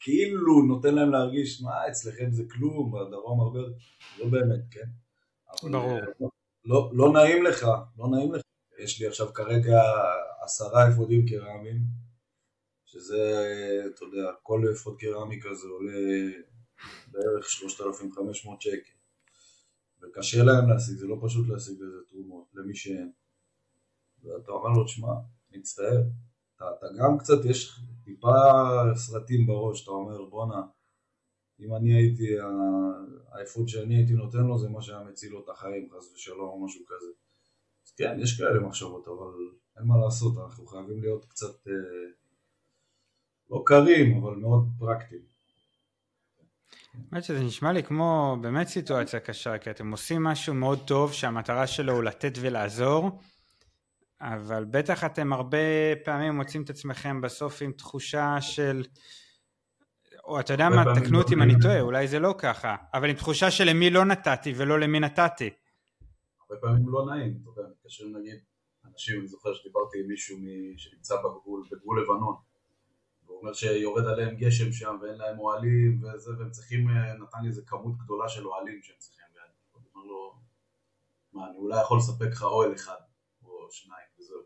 כאילו 0.00 0.62
נותן 0.68 0.94
להם 0.94 1.10
להרגיש, 1.10 1.62
מה, 1.62 1.88
אצלכם 1.88 2.30
זה 2.30 2.42
כלום, 2.50 2.92
בדרום 2.92 3.40
הרבה, 3.40 3.60
לא 4.18 4.28
באמת, 4.30 4.64
כן? 4.70 4.88
ברור. 5.70 5.98
אה, 5.98 6.28
לא, 6.64 6.90
לא 6.94 7.12
נעים 7.12 7.44
לך, 7.44 7.66
לא 7.98 8.08
נעים 8.10 8.34
לך. 8.34 8.42
יש 8.84 9.00
לי 9.00 9.06
עכשיו 9.06 9.32
כרגע 9.32 9.80
עשרה 10.44 10.88
אפודים 10.88 11.26
קרמיים, 11.26 12.09
שזה, 12.92 13.22
אתה 13.86 14.04
יודע, 14.04 14.32
כל 14.42 14.60
אפוד 14.72 14.96
קרמי 14.98 15.40
כזה 15.40 15.68
עולה 15.68 16.30
בערך 17.06 17.50
3,500 17.50 18.60
שקל. 18.60 18.92
וקשה 20.02 20.42
להם 20.42 20.68
להשיג, 20.68 20.96
זה 20.96 21.06
לא 21.06 21.16
פשוט 21.22 21.48
להשיג 21.48 21.82
לזה 21.82 21.98
תרומות, 22.08 22.46
למי 22.54 22.74
שאין. 22.74 23.12
ואתה 24.22 24.52
אומר 24.52 24.68
לו, 24.68 24.84
תשמע, 24.84 25.12
מצטער, 25.50 26.02
אתה, 26.56 26.64
אתה 26.78 26.86
גם 26.98 27.18
קצת, 27.18 27.44
יש 27.44 27.80
טיפה 28.04 28.34
סרטים 28.94 29.46
בראש, 29.46 29.82
אתה 29.82 29.90
אומר, 29.90 30.24
בואנה, 30.24 30.62
אם 31.60 31.74
אני 31.74 31.94
הייתי, 31.94 32.26
האפוד 33.32 33.68
שאני 33.68 33.96
הייתי 33.96 34.12
נותן 34.12 34.38
לו 34.38 34.58
זה 34.58 34.68
מה 34.68 34.82
שהיה 34.82 35.02
מציל 35.02 35.32
לו 35.32 35.44
את 35.44 35.48
החיים, 35.48 35.88
חס 35.90 36.14
ושלום 36.14 36.48
או 36.48 36.64
משהו 36.64 36.84
כזה. 36.86 37.10
אז 37.86 37.92
כן, 37.92 38.20
יש 38.22 38.40
כאלה 38.40 38.60
מחשבות, 38.60 39.08
אבל 39.08 39.32
אין 39.76 39.86
מה 39.86 39.94
לעשות, 40.04 40.38
אנחנו 40.38 40.66
חייבים 40.66 41.00
להיות 41.00 41.24
קצת, 41.24 41.68
אה, 41.68 41.72
לא 43.50 43.62
קרים, 43.66 44.22
אבל 44.22 44.36
מאוד 44.36 44.68
פרקטיים. 44.78 45.22
באמת 46.94 47.24
שזה 47.24 47.40
נשמע 47.44 47.72
לי 47.72 47.82
כמו 47.82 48.36
באמת 48.40 48.68
סיטואציה 48.68 49.20
קשה, 49.20 49.58
כי 49.58 49.70
אתם 49.70 49.90
עושים 49.90 50.24
משהו 50.24 50.54
מאוד 50.54 50.86
טוב 50.86 51.12
שהמטרה 51.12 51.66
שלו 51.66 51.92
הוא 51.92 52.02
לתת 52.02 52.32
ולעזור, 52.40 53.20
אבל 54.20 54.64
בטח 54.64 55.04
אתם 55.04 55.32
הרבה 55.32 55.58
פעמים 56.04 56.34
מוצאים 56.34 56.62
את 56.62 56.70
עצמכם 56.70 57.20
בסוף 57.20 57.62
עם 57.62 57.72
תחושה 57.72 58.40
של, 58.40 58.84
או 60.24 60.40
אתה 60.40 60.52
יודע 60.52 60.68
מה, 60.68 60.84
תקנו 61.00 61.18
אותי 61.18 61.34
אם 61.34 61.42
אני 61.42 61.54
טועה, 61.62 61.80
אולי 61.80 62.08
זה 62.08 62.18
לא 62.18 62.34
ככה, 62.38 62.76
אבל 62.94 63.10
עם 63.10 63.16
תחושה 63.16 63.50
של 63.50 63.64
למי 63.64 63.90
לא 63.90 64.04
נתתי 64.04 64.52
ולא 64.56 64.80
למי 64.80 65.00
נתתי. 65.00 65.50
הרבה 66.40 66.60
פעמים 66.60 66.88
לא 66.88 67.06
נעים, 67.06 67.38
אתה 67.42 67.60
יודע, 67.60 67.70
מתקשרים 67.70 68.16
נגיד, 68.16 68.38
אנשים, 68.92 69.18
אני 69.18 69.28
זוכר 69.28 69.54
שדיברתי 69.54 69.98
עם 70.00 70.08
מישהו 70.08 70.36
שנמצא 70.76 71.14
בגבול, 71.16 71.64
בגבול 71.72 72.02
לבנון, 72.02 72.34
והוא 73.30 73.40
אומר 73.40 73.52
שיורד 73.52 74.06
עליהם 74.06 74.36
גשם 74.36 74.72
שם 74.72 74.96
ואין 75.02 75.14
להם 75.14 75.38
אוהלים 75.38 76.02
וזה, 76.02 76.30
והם 76.38 76.50
צריכים, 76.50 76.88
אה, 76.88 77.14
נתן 77.14 77.38
לי 77.42 77.48
איזה 77.48 77.62
כמות 77.66 77.98
גדולה 77.98 78.28
של 78.28 78.46
אוהלים 78.46 78.82
שהם 78.82 78.96
צריכים, 78.98 79.24
ואני 79.34 79.84
אומר 79.94 80.06
לו, 80.06 80.34
מה, 81.32 81.46
אני 81.48 81.56
אולי 81.56 81.80
יכול 81.80 81.98
לספק 81.98 82.26
לך 82.26 82.42
אוהל 82.42 82.74
אחד 82.74 83.00
או 83.44 83.68
שניים 83.70 84.06
וזהו. 84.18 84.40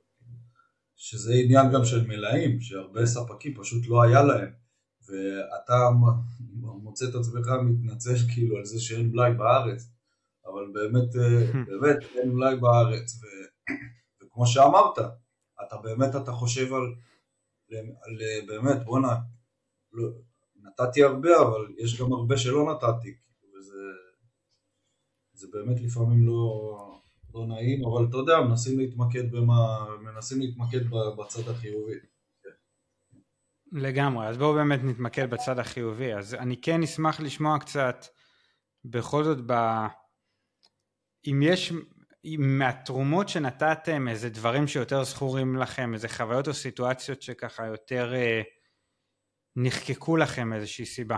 שזה 0.97 1.33
עניין 1.45 1.73
גם 1.73 1.85
של 1.85 2.07
מלאים, 2.07 2.61
שהרבה 2.61 3.07
ספקים 3.07 3.55
פשוט 3.57 3.87
לא 3.88 4.03
היה 4.03 4.23
להם, 4.23 4.53
ואתה 5.07 5.91
מוצא 6.61 7.05
את 7.05 7.14
עצמך 7.14 7.47
מתנצל 7.64 8.14
כאילו 8.35 8.57
על 8.57 8.64
זה 8.64 8.81
שאין 8.81 9.11
מלאי 9.11 9.35
בארץ, 9.35 9.91
אבל 10.47 10.71
באמת, 10.73 11.17
אה, 11.17 11.53
באמת 11.69 12.03
אין 12.14 12.29
מלאי 12.33 12.57
בארץ, 12.57 13.23
ו, 13.23 13.26
וכמו 14.23 14.47
שאמרת, 14.47 14.99
אתה 15.67 15.76
באמת, 15.76 16.17
אתה 16.17 16.33
חושב 16.33 16.75
על, 16.75 16.95
על 17.78 18.19
באמת, 18.47 18.85
בואנה, 18.85 19.16
לא, 19.93 20.09
נתתי 20.62 21.02
הרבה, 21.02 21.43
אבל 21.43 21.75
יש 21.78 22.00
גם 22.00 22.12
הרבה 22.12 22.37
שלא 22.37 22.73
נתתי, 22.73 23.14
וזה 23.54 23.83
זה 25.33 25.47
באמת 25.52 25.81
לפעמים 25.81 26.26
לא, 26.26 27.00
לא 27.35 27.47
נעים, 27.47 27.85
אבל 27.85 28.07
אתה 28.09 28.16
יודע, 28.16 28.40
מנסים 28.40 28.78
להתמקד 28.78 29.31
במה, 29.33 29.87
מנסים 30.00 30.40
להתמקד 30.40 30.90
בצד 31.19 31.49
החיובי. 31.49 31.95
לגמרי, 33.73 34.26
אז 34.26 34.38
בואו 34.38 34.54
באמת 34.54 34.81
נתמקד 34.83 35.31
בצד 35.31 35.59
החיובי. 35.59 36.14
אז 36.14 36.35
אני 36.35 36.61
כן 36.61 36.83
אשמח 36.83 37.21
לשמוע 37.21 37.59
קצת, 37.59 38.07
בכל 38.85 39.25
זאת, 39.25 39.38
ב... 39.47 39.52
אם 41.26 41.40
יש, 41.43 41.73
מהתרומות 42.38 43.28
שנתתם, 43.28 44.09
איזה 44.09 44.31
דברים 44.31 44.66
שיותר 44.66 45.04
זכורים 45.04 45.57
לכם, 45.57 45.95
איזה 45.95 46.09
חוויות 46.09 46.49
או 46.49 46.54
סיטואציות 46.54 47.23
שככה 47.23 47.66
יותר 47.66 48.14
אה, 48.14 48.43
נחקקו 49.57 50.16
לכם 50.16 50.52
איזושהי 50.52 50.87
סיבה. 50.87 51.16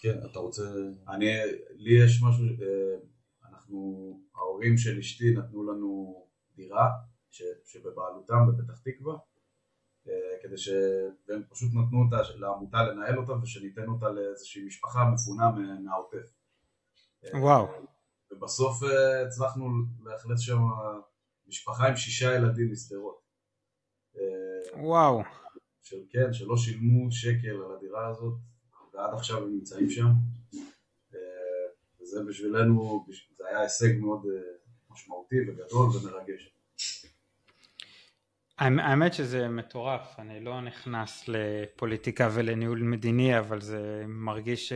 כן, 0.00 0.18
אתה 0.30 0.38
רוצה... 0.38 0.62
אני, 1.08 1.26
לי 1.70 2.04
יש 2.04 2.22
משהו, 2.22 2.44
אה, 2.44 2.96
אנחנו, 3.50 4.20
ההורים 4.34 4.78
של 4.78 4.98
אשתי 4.98 5.34
נתנו 5.34 5.72
לנו 5.72 6.22
דירה 6.56 6.90
ש, 7.30 7.42
שבבעלותם 7.64 8.36
בפתח 8.48 8.78
תקווה, 8.78 9.14
אה, 10.08 10.12
כדי 10.42 10.56
ש... 10.56 10.68
והם 11.28 11.42
פשוט 11.50 11.68
נתנו 11.68 12.02
אותה 12.04 12.16
לעמותה 12.34 12.82
לנהל 12.82 13.18
אותה 13.18 13.32
ושניתן 13.32 13.88
אותה 13.88 14.08
לאיזושהי 14.08 14.64
משפחה 14.64 15.04
מפונה 15.04 15.50
מהעוטף. 15.84 16.34
וואו. 17.34 17.91
ובסוף 18.32 18.82
אה, 18.82 19.26
הצלחנו 19.26 19.68
לאכלס 20.04 20.40
שם 20.40 20.58
משפחה 21.46 21.88
עם 21.88 21.96
שישה 21.96 22.34
ילדים 22.34 22.72
משדרות. 22.72 23.20
אה, 24.16 24.82
וואו. 24.84 25.22
של, 25.82 25.96
כן, 26.10 26.32
שלא 26.32 26.56
שילמו 26.56 27.12
שקל 27.12 27.62
על 27.64 27.76
הדירה 27.76 28.08
הזאת, 28.08 28.34
ועד 28.94 29.14
עכשיו 29.14 29.42
הם 29.42 29.52
נמצאים 29.54 29.90
שם. 29.90 30.06
אה, 31.14 31.18
וזה 32.00 32.24
בשבילנו, 32.28 33.06
זה 33.36 33.44
היה 33.48 33.60
הישג 33.60 33.98
מאוד 34.00 34.22
משמעותי 34.90 35.36
וגדול 35.48 35.86
ומרגש. 35.86 36.52
האמת 38.58 39.14
שזה 39.14 39.48
מטורף, 39.48 40.14
אני 40.18 40.40
לא 40.40 40.60
נכנס 40.60 41.24
לפוליטיקה 41.28 42.28
ולניהול 42.34 42.82
מדיני, 42.82 43.38
אבל 43.38 43.60
זה 43.60 44.04
מרגיש 44.06 44.72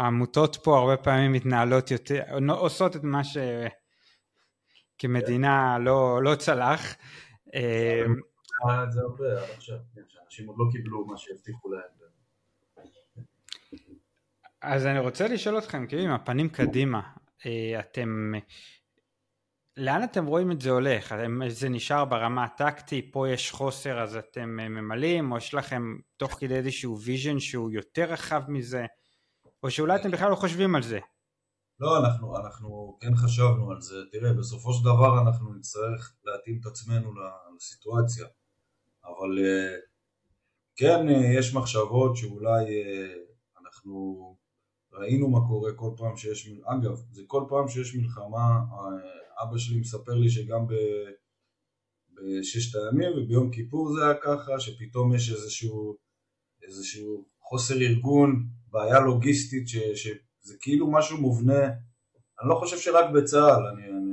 העמותות 0.00 0.56
פה 0.56 0.78
הרבה 0.78 0.96
פעמים 0.96 1.32
מתנהלות 1.32 1.90
יותר, 1.90 2.22
עושות 2.50 2.96
את 2.96 3.04
מה 3.04 3.20
שכמדינה 4.96 5.78
לא, 5.78 6.22
לא 6.22 6.34
צלח. 6.34 6.94
אה, 7.54 8.04
זה 8.90 9.00
הרבה 9.00 9.42
עד 9.42 9.50
עכשיו, 9.56 9.76
כן, 9.94 10.00
שאנשים 10.08 10.46
עוד 10.46 10.56
לא 10.58 10.64
קיבלו 10.72 11.06
מה 11.06 11.16
שהבטיחו 11.16 11.70
להם. 11.70 11.82
אז 14.62 14.86
אני 14.86 14.98
רוצה 14.98 15.28
לשאול 15.28 15.58
אתכם, 15.58 15.86
כאילו 15.86 16.02
עם 16.02 16.10
הפנים 16.10 16.48
קדימה, 16.48 17.00
אה, 17.46 17.80
אתם, 17.80 18.32
לאן 19.76 20.04
אתם 20.04 20.26
רואים 20.26 20.52
את 20.52 20.60
זה 20.60 20.70
הולך? 20.70 21.14
זה 21.48 21.68
נשאר 21.68 22.04
ברמה 22.04 22.44
הטקטי, 22.44 23.10
פה 23.12 23.28
יש 23.28 23.52
חוסר 23.52 24.02
אז 24.02 24.16
אתם 24.16 24.48
ממלאים, 24.56 25.32
או 25.32 25.36
יש 25.36 25.54
לכם 25.54 25.96
תוך 26.16 26.32
כדי 26.40 26.56
איזשהו 26.56 27.00
vision 27.00 27.38
שהוא 27.38 27.70
יותר 27.72 28.04
רחב 28.04 28.42
מזה? 28.48 28.86
או 29.62 29.70
שאולי 29.70 29.96
אתם 29.96 30.10
בכלל 30.10 30.30
לא 30.30 30.36
חושבים 30.36 30.74
על 30.74 30.82
זה. 30.82 30.98
לא, 31.80 31.98
אנחנו, 31.98 32.36
אנחנו 32.36 32.98
כן 33.00 33.14
חשבנו 33.14 33.70
על 33.70 33.80
זה. 33.80 33.96
תראה, 34.12 34.32
בסופו 34.32 34.72
של 34.72 34.84
דבר 34.84 35.22
אנחנו 35.22 35.54
נצטרך 35.54 36.14
להתאים 36.24 36.58
את 36.60 36.66
עצמנו 36.66 37.12
לסיטואציה. 37.56 38.26
אבל 39.04 39.38
אה, 39.44 39.76
כן, 40.76 41.08
אה, 41.08 41.38
יש 41.38 41.54
מחשבות 41.54 42.16
שאולי 42.16 42.64
אה, 42.64 43.14
אנחנו 43.62 44.36
ראינו 44.92 45.30
מה 45.30 45.38
קורה 45.48 45.72
כל 45.76 45.90
פעם 45.96 46.16
שיש, 46.16 46.48
אגב, 46.64 46.96
זה 47.10 47.22
כל 47.26 47.44
פעם 47.48 47.68
שיש 47.68 47.96
מלחמה, 47.96 48.58
אבא 49.42 49.58
שלי 49.58 49.80
מספר 49.80 50.14
לי 50.14 50.30
שגם 50.30 50.66
ב... 50.66 50.74
בששת 52.14 52.78
הימים 52.78 53.12
וביום 53.18 53.50
כיפור 53.50 53.94
זה 53.94 54.04
היה 54.04 54.14
ככה, 54.22 54.60
שפתאום 54.60 55.14
יש 55.14 55.32
איזשהו, 55.32 55.96
איזשהו 56.62 57.24
חוסר 57.40 57.74
ארגון 57.74 58.48
בעיה 58.70 59.00
לוגיסטית 59.00 59.68
ש, 59.68 59.76
שזה 59.76 60.54
כאילו 60.60 60.90
משהו 60.90 61.18
מובנה, 61.18 61.64
אני 62.40 62.48
לא 62.48 62.54
חושב 62.54 62.78
שרק 62.78 63.10
בצה"ל, 63.14 63.66
אני, 63.66 63.88
אני, 63.88 64.10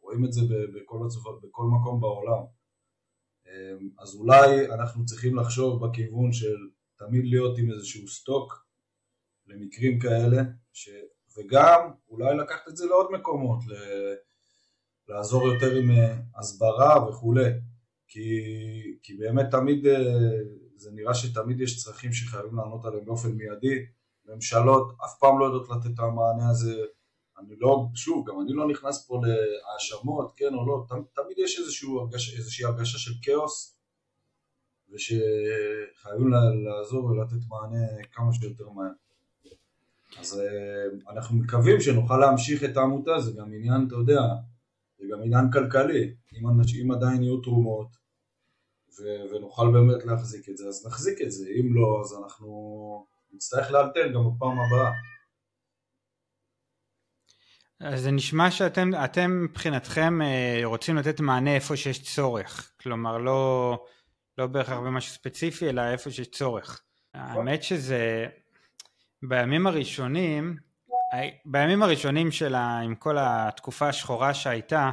רואים 0.00 0.24
את 0.24 0.32
זה 0.32 0.40
בכל, 0.74 1.06
הצפות, 1.06 1.40
בכל 1.42 1.62
מקום 1.80 2.00
בעולם. 2.00 2.42
אמ, 3.46 3.88
אז 3.98 4.14
אולי 4.14 4.70
אנחנו 4.74 5.04
צריכים 5.04 5.36
לחשוב 5.36 5.86
בכיוון 5.86 6.32
של 6.32 6.56
תמיד 6.98 7.24
להיות 7.24 7.58
עם 7.58 7.70
איזשהו 7.70 8.08
סטוק 8.08 8.66
למקרים 9.46 9.98
כאלה, 9.98 10.42
ש... 10.72 10.90
וגם 11.36 11.90
אולי 12.08 12.36
לקחת 12.36 12.68
את 12.68 12.76
זה 12.76 12.86
לעוד 12.86 13.06
מקומות, 13.12 13.58
ל... 13.66 13.72
לעזור 15.08 15.48
יותר 15.48 15.76
עם 15.76 15.90
אה, 15.90 16.16
הסברה 16.36 17.08
וכולי, 17.08 17.50
כי, 18.08 18.40
כי 19.02 19.16
באמת 19.16 19.46
תמיד, 19.50 19.86
אה, 19.86 19.98
זה 20.76 20.90
נראה 20.94 21.14
שתמיד 21.14 21.60
יש 21.60 21.84
צרכים 21.84 22.12
שחייבים 22.12 22.56
לענות 22.56 22.84
עליהם 22.84 23.04
באופן 23.04 23.32
מיידי, 23.32 23.86
ממשלות 24.28 24.92
אף 25.04 25.18
פעם 25.20 25.38
לא 25.38 25.44
יודעות 25.44 25.68
לתת 25.70 25.94
את 25.94 25.98
המענה 25.98 26.50
הזה, 26.50 26.74
אני 27.38 27.56
לא, 27.58 27.86
שוב, 27.94 28.28
גם 28.28 28.40
אני 28.40 28.52
לא 28.52 28.68
נכנס 28.68 29.06
פה 29.06 29.20
להאשמות, 29.24 30.32
כן 30.36 30.54
או 30.54 30.66
לא, 30.66 30.84
תמיד 30.88 31.38
יש 31.38 31.58
איזשהו 31.58 32.00
הרגש, 32.00 32.36
איזושהי 32.36 32.64
הרגשה 32.64 32.98
של 32.98 33.12
כאוס 33.22 33.76
ושחייבים 34.92 36.32
לעזור 36.64 37.04
ולתת 37.04 37.46
מענה 37.48 37.86
כמה 38.12 38.32
שיותר 38.32 38.68
מהר. 38.68 38.92
אז 40.20 40.40
אה, 40.40 41.12
אנחנו 41.12 41.36
מקווים 41.36 41.80
שנוכל 41.80 42.18
להמשיך 42.18 42.64
את 42.64 42.76
העמותה, 42.76 43.20
זה 43.20 43.32
גם 43.32 43.52
עניין, 43.52 43.84
אתה 43.86 43.94
יודע, 43.94 44.20
זה 44.98 45.06
גם 45.10 45.22
עניין 45.22 45.50
כלכלי, 45.52 46.14
אם, 46.32 46.48
אנשים, 46.48 46.90
עדיין 46.90 47.22
יהיו 47.22 47.40
תרומות 47.40 47.88
ו- 48.98 49.34
ונוכל 49.34 49.72
באמת 49.72 50.04
להחזיק 50.04 50.48
את 50.48 50.56
זה, 50.56 50.68
אז 50.68 50.86
נחזיק 50.86 51.22
את 51.22 51.32
זה, 51.32 51.46
אם 51.60 51.74
לא, 51.74 52.00
אז 52.04 52.14
אנחנו 52.22 53.06
נצטרך 53.32 53.70
לאלתר 53.70 54.08
גם 54.14 54.20
בפעם 54.36 54.58
הבאה. 54.60 54.92
אז 57.80 58.02
זה 58.02 58.10
נשמע 58.10 58.50
שאתם 58.50 58.90
אתם 59.04 59.44
מבחינתכם 59.44 60.22
אה, 60.22 60.60
רוצים 60.64 60.96
לתת 60.96 61.20
מענה 61.20 61.54
איפה 61.54 61.76
שיש 61.76 62.14
צורך, 62.14 62.72
כלומר 62.80 63.18
לא, 63.18 63.84
לא 64.38 64.46
בהכרח 64.46 64.78
במשהו 64.78 65.14
ספציפי 65.14 65.68
אלא 65.68 65.82
איפה 65.92 66.10
שיש 66.10 66.30
צורך. 66.30 66.82
האמת 67.14 67.62
שזה 67.62 68.26
בימים 69.22 69.66
הראשונים 69.66 70.56
בימים 71.44 71.82
הראשונים 71.82 72.30
שלה, 72.30 72.78
עם 72.78 72.94
כל 72.94 73.16
התקופה 73.20 73.88
השחורה 73.88 74.34
שהייתה, 74.34 74.90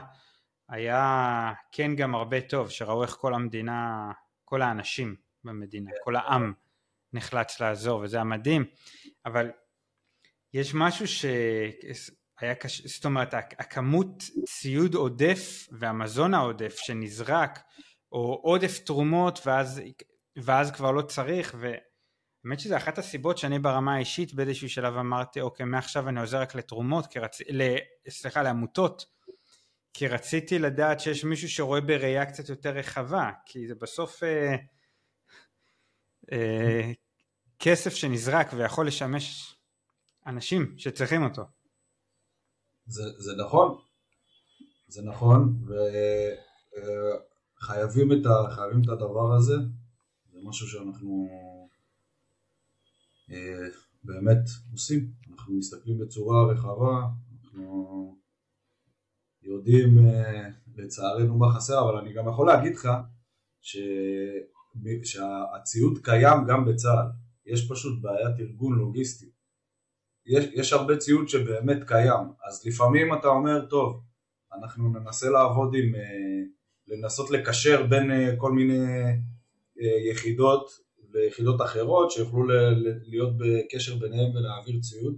היה 0.70 1.54
כן 1.72 1.96
גם 1.96 2.16
הרבה 2.16 2.42
טוב, 2.42 2.70
שראו 2.70 3.04
איך 3.04 3.12
כל 3.12 3.34
המדינה, 3.34 4.12
כל 4.46 4.62
האנשים 4.62 5.16
במדינה, 5.44 5.92
כל 6.04 6.16
העם 6.16 6.54
נחלץ 7.14 7.60
לעזור, 7.60 8.02
וזה 8.02 8.18
היה 8.18 8.24
מדהים, 8.24 8.66
אבל 9.26 9.52
יש 10.54 10.74
משהו 10.74 11.08
שהיה 11.08 12.56
קשה, 12.60 12.88
זאת 12.88 13.06
אומרת, 13.06 13.34
הכמות 13.34 14.24
ציוד 14.46 14.96
עודף 14.96 15.68
והמזון 15.72 16.34
העודף 16.34 16.76
שנזרק, 16.78 17.60
או 18.12 18.40
עודף 18.44 18.80
תרומות 18.80 19.40
ואז, 19.46 19.82
ואז 20.36 20.72
כבר 20.72 20.92
לא 20.92 21.02
צריך, 21.02 21.56
והאמת 21.60 22.60
שזה 22.60 22.78
אחת 22.78 22.98
הסיבות 22.98 23.38
שאני 23.38 23.60
ברמה 23.60 23.96
האישית 23.96 24.34
באיזשהו 24.34 24.70
שלב 24.70 24.98
אמרתי, 24.98 25.42
אוקיי, 25.42 25.66
מעכשיו 25.66 26.10
אני 26.10 26.20
עוזר 26.20 26.42
רק 26.42 26.56
לתרומות, 26.56 27.08
כרצ... 27.08 27.42
ל... 27.50 27.76
סליחה, 28.10 28.44
לעמותות, 28.44 29.06
כי 29.94 30.08
רציתי 30.08 30.60
לדעת 30.60 31.00
שיש 31.00 31.24
מישהו 31.24 31.50
שרואה 31.50 31.82
בראייה 31.82 32.26
קצת 32.26 32.50
יותר 32.50 32.70
רחבה, 32.70 33.32
כי 33.46 33.68
זה 33.68 33.76
בסוף 33.76 34.24
אה, 34.24 34.56
כסף 37.60 37.94
שנזרק 37.94 38.48
ויכול 38.54 38.88
לשמש 38.88 39.56
אנשים 40.28 40.74
שצריכים 40.78 41.24
אותו. 41.24 41.44
זה, 42.86 43.04
זה 43.18 43.36
נכון, 43.36 43.78
זה 44.88 45.02
נכון, 45.02 45.66
וחייבים 47.62 48.12
את, 48.12 48.26
ה, 48.26 48.56
חייבים 48.56 48.82
את 48.84 48.90
הדבר 48.90 49.34
הזה, 49.34 49.56
זה 50.34 50.40
משהו 50.44 50.68
שאנחנו 50.68 51.28
אה, 53.32 53.68
באמת 54.04 54.44
עושים, 54.72 55.12
אנחנו 55.32 55.54
מסתכלים 55.54 56.00
בצורה 56.00 56.52
רחבה, 56.52 57.08
אנחנו 57.44 58.18
יודעים 59.42 60.08
אה, 60.08 60.50
לצערנו 60.76 61.38
מה 61.38 61.54
חסר, 61.56 61.82
אבל 61.82 61.98
אני 61.98 62.14
גם 62.14 62.28
יכול 62.28 62.48
להגיד 62.48 62.76
לך 62.76 62.90
ש... 63.62 63.78
שהציוד 65.04 66.00
קיים 66.04 66.38
גם 66.48 66.66
בצה"ל, 66.66 67.08
יש 67.46 67.72
פשוט 67.72 68.02
בעיית 68.02 68.40
ארגון 68.40 68.78
לוגיסטי. 68.78 69.30
יש, 70.26 70.46
יש 70.54 70.74
הרבה 70.74 70.98
ציוד 70.98 71.30
שבאמת 71.30 71.84
קיים, 71.88 72.28
אז 72.48 72.66
לפעמים 72.66 73.14
אתה 73.14 73.28
אומר, 73.28 73.66
טוב, 73.66 74.02
אנחנו 74.54 74.90
ננסה 74.90 75.30
לעבוד 75.30 75.76
עם, 75.76 75.96
אה, 75.96 76.42
לנסות 76.88 77.32
לקשר 77.32 77.86
בין 77.90 78.12
אה, 78.12 78.36
כל 78.38 78.52
מיני 78.52 78.86
יחידות 80.12 80.70
ויחידות 81.12 81.62
אחרות 81.62 82.12
שיוכלו 82.12 82.44
להיות 83.06 83.34
בקשר 83.38 83.96
ביניהם 83.96 84.36
ולהעביר 84.36 84.80
ציוד. 84.82 85.18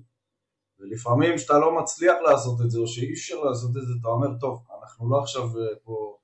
ולפעמים 0.80 1.36
כשאתה 1.36 1.60
לא 1.60 1.82
מצליח 1.82 2.16
לעשות 2.30 2.62
את 2.62 2.72
זה 2.72 2.80
או 2.80 2.88
שאי 2.88 3.14
אפשר 3.14 3.44
לעשות 3.44 3.70
את 3.70 3.82
זה 3.88 3.94
אתה 4.02 4.08
אומר 4.08 4.28
טוב 4.40 4.64
אנחנו 4.82 5.10
לא 5.10 5.22
עכשיו 5.22 5.44
אה, 5.44 5.76
פה 5.84 6.17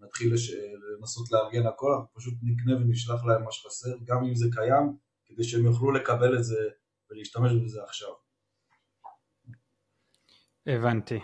נתחיל 0.00 0.34
לש... 0.34 0.50
לנסות 1.00 1.32
לארגן 1.32 1.66
הכל 1.66 1.92
אנחנו 1.92 2.14
פשוט 2.14 2.34
נקנה 2.42 2.76
ונשלח 2.76 3.24
להם 3.24 3.44
מה 3.44 3.52
שחסר 3.52 3.90
גם 4.04 4.24
אם 4.24 4.34
זה 4.34 4.46
קיים 4.52 4.96
כדי 5.26 5.44
שהם 5.44 5.64
יוכלו 5.64 5.92
לקבל 5.92 6.38
את 6.38 6.44
זה 6.44 6.68
ולהשתמש 7.10 7.52
בזה 7.64 7.82
עכשיו. 7.82 8.10
הבנתי. 10.66 11.18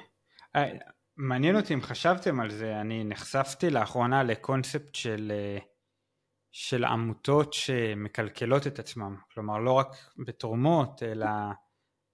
אה, 0.57 0.71
מעניין 1.17 1.57
אותי 1.57 1.75
אם 1.75 1.83
חשבתם 1.83 2.41
על 2.41 2.51
זה, 2.51 2.81
אני 2.81 3.05
נחשפתי 3.05 3.71
לאחרונה 3.71 4.23
לקונספט 4.23 4.95
של, 4.95 5.33
אה, 5.35 5.59
של 6.53 6.85
עמותות 6.85 7.53
שמקלקלות 7.53 8.67
את 8.67 8.79
עצמם, 8.79 9.17
כלומר 9.35 9.59
לא 9.59 9.73
רק 9.73 9.89
בתרומות 10.27 11.03
אלא 11.03 11.27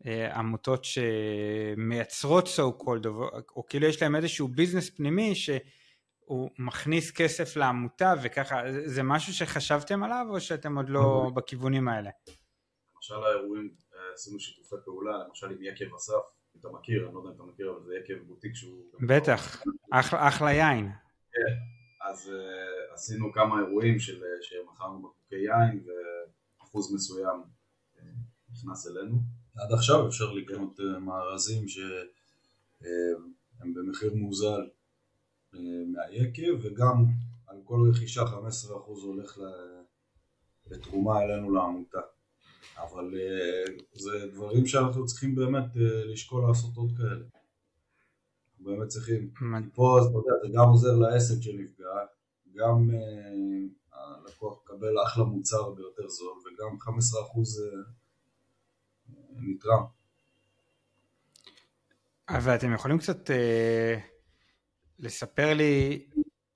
אה, 0.06 0.36
עמותות 0.38 0.84
שמייצרות 0.84 2.46
so 2.46 2.82
called, 2.82 3.06
או, 3.06 3.28
או 3.56 3.66
כאילו 3.66 3.86
יש 3.86 4.02
להם 4.02 4.16
איזשהו 4.16 4.48
ביזנס 4.48 4.90
פנימי 4.90 5.34
שהוא 6.30 6.50
מכניס 6.58 7.10
כסף 7.10 7.56
לעמותה 7.56 8.14
וככה, 8.22 8.62
זה 8.84 9.02
משהו 9.02 9.34
שחשבתם 9.34 10.02
עליו 10.02 10.26
או 10.30 10.40
שאתם 10.40 10.76
עוד 10.76 10.88
לא. 10.88 11.30
בכיוונים 11.34 11.88
האלה? 11.88 12.10
למשל 12.97 13.14
האירועים 13.14 13.71
אה, 13.95 13.99
עשינו 14.14 14.40
שיתופי 14.40 14.76
פעולה, 14.84 15.19
למשל 15.28 15.47
עם 15.47 15.62
יקב 15.62 15.95
אסף, 15.95 16.14
אם 16.54 16.60
אתה 16.60 16.69
מכיר, 16.69 17.06
אני 17.06 17.14
לא 17.14 17.19
יודע 17.19 17.30
אם 17.30 17.34
אתה 17.34 17.43
מכיר, 17.43 17.71
אבל 17.71 17.84
זה 17.84 17.95
יקב 17.95 18.23
בוטיק 18.26 18.54
שהוא... 18.54 18.84
בטח, 19.08 19.62
אחלה, 19.90 20.52
יין. 20.52 20.90
כן, 21.32 21.54
אז 22.10 22.32
uh, 22.32 22.95
עשינו 22.95 23.32
כמה 23.32 23.60
אירועים 23.60 23.99
של, 23.99 24.23
שמכרנו 24.43 24.99
בקבוקי 24.99 25.36
יין 25.36 25.84
ואחוז 26.60 26.95
מסוים 26.95 27.43
נכנס 28.52 28.86
אלינו. 28.86 29.16
עד 29.56 29.73
עכשיו 29.73 30.08
אפשר 30.08 30.32
לקנות 30.32 30.80
אה, 30.80 30.99
מארזים 30.99 31.69
שהם 31.69 32.06
אה, 33.62 33.66
במחיר 33.75 34.14
מוזל 34.14 34.47
אה, 34.47 34.79
מהיקב 35.86 36.52
וגם 36.63 37.04
על 37.47 37.56
כל 37.65 37.91
רכישה 37.91 38.23
15% 38.23 38.26
הולך 39.02 39.39
לתרומה 40.67 41.23
אלינו 41.23 41.50
לעמותה. 41.50 42.00
אבל 42.78 43.15
זה 43.93 44.26
דברים 44.32 44.67
שאנחנו 44.67 45.06
צריכים 45.06 45.34
באמת 45.34 45.76
לשקול 46.13 46.49
לעשות 46.49 46.76
עוד 46.76 46.93
כאלה. 46.97 47.25
באמת 48.60 48.89
צריכים, 48.89 49.30
פה 49.75 49.99
אתה 50.00 50.19
יודע, 50.19 50.32
זה 50.43 50.49
גם 50.54 50.69
עוזר 50.69 50.97
לעסק 50.97 51.43
שנפגע, 51.43 51.86
גם 52.54 52.91
הלקוח 53.93 54.58
מקבל 54.65 55.02
אחלה 55.06 55.25
מוצר 55.25 55.71
ביותר 55.71 56.08
זול 56.08 56.32
וגם 56.39 56.76
15% 56.80 56.89
נתרם. 59.36 59.82
אבל 62.28 62.54
אתם 62.54 62.75
יכולים 62.75 62.99
קצת 62.99 63.30
אה, 63.30 63.99
לספר 65.00 65.54
לי 65.54 66.04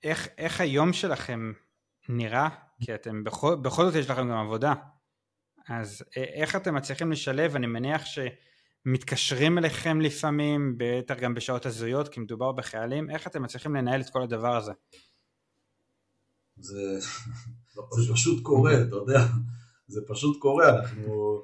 איך, 0.03 0.27
איך 0.37 0.61
היום 0.61 0.93
שלכם 0.93 1.53
נראה? 2.09 2.49
כי 2.81 2.95
אתם 2.95 3.23
בכל, 3.23 3.55
בכל 3.55 3.85
זאת 3.85 3.95
יש 3.95 4.09
לכם 4.09 4.29
גם 4.29 4.37
עבודה. 4.37 4.73
אז 5.69 6.03
איך 6.15 6.55
אתם 6.55 6.75
מצליחים 6.75 7.11
לשלב? 7.11 7.55
אני 7.55 7.67
מניח 7.67 8.03
שמתקשרים 8.05 9.57
אליכם 9.57 10.01
לפעמים, 10.01 10.75
בטח 10.77 11.15
גם 11.19 11.33
בשעות 11.33 11.65
הזויות, 11.65 12.09
כי 12.09 12.19
מדובר 12.19 12.51
בחיילים, 12.51 13.09
איך 13.09 13.27
אתם 13.27 13.43
מצליחים 13.43 13.75
לנהל 13.75 14.01
את 14.01 14.09
כל 14.09 14.21
הדבר 14.21 14.55
הזה? 14.55 14.71
זה, 16.57 16.99
זה 17.73 18.13
פשוט 18.13 18.43
קורה, 18.43 18.81
אתה 18.81 18.95
יודע, 18.95 19.19
זה 19.87 20.01
פשוט 20.07 20.41
קורה, 20.41 20.69
אנחנו, 20.69 21.41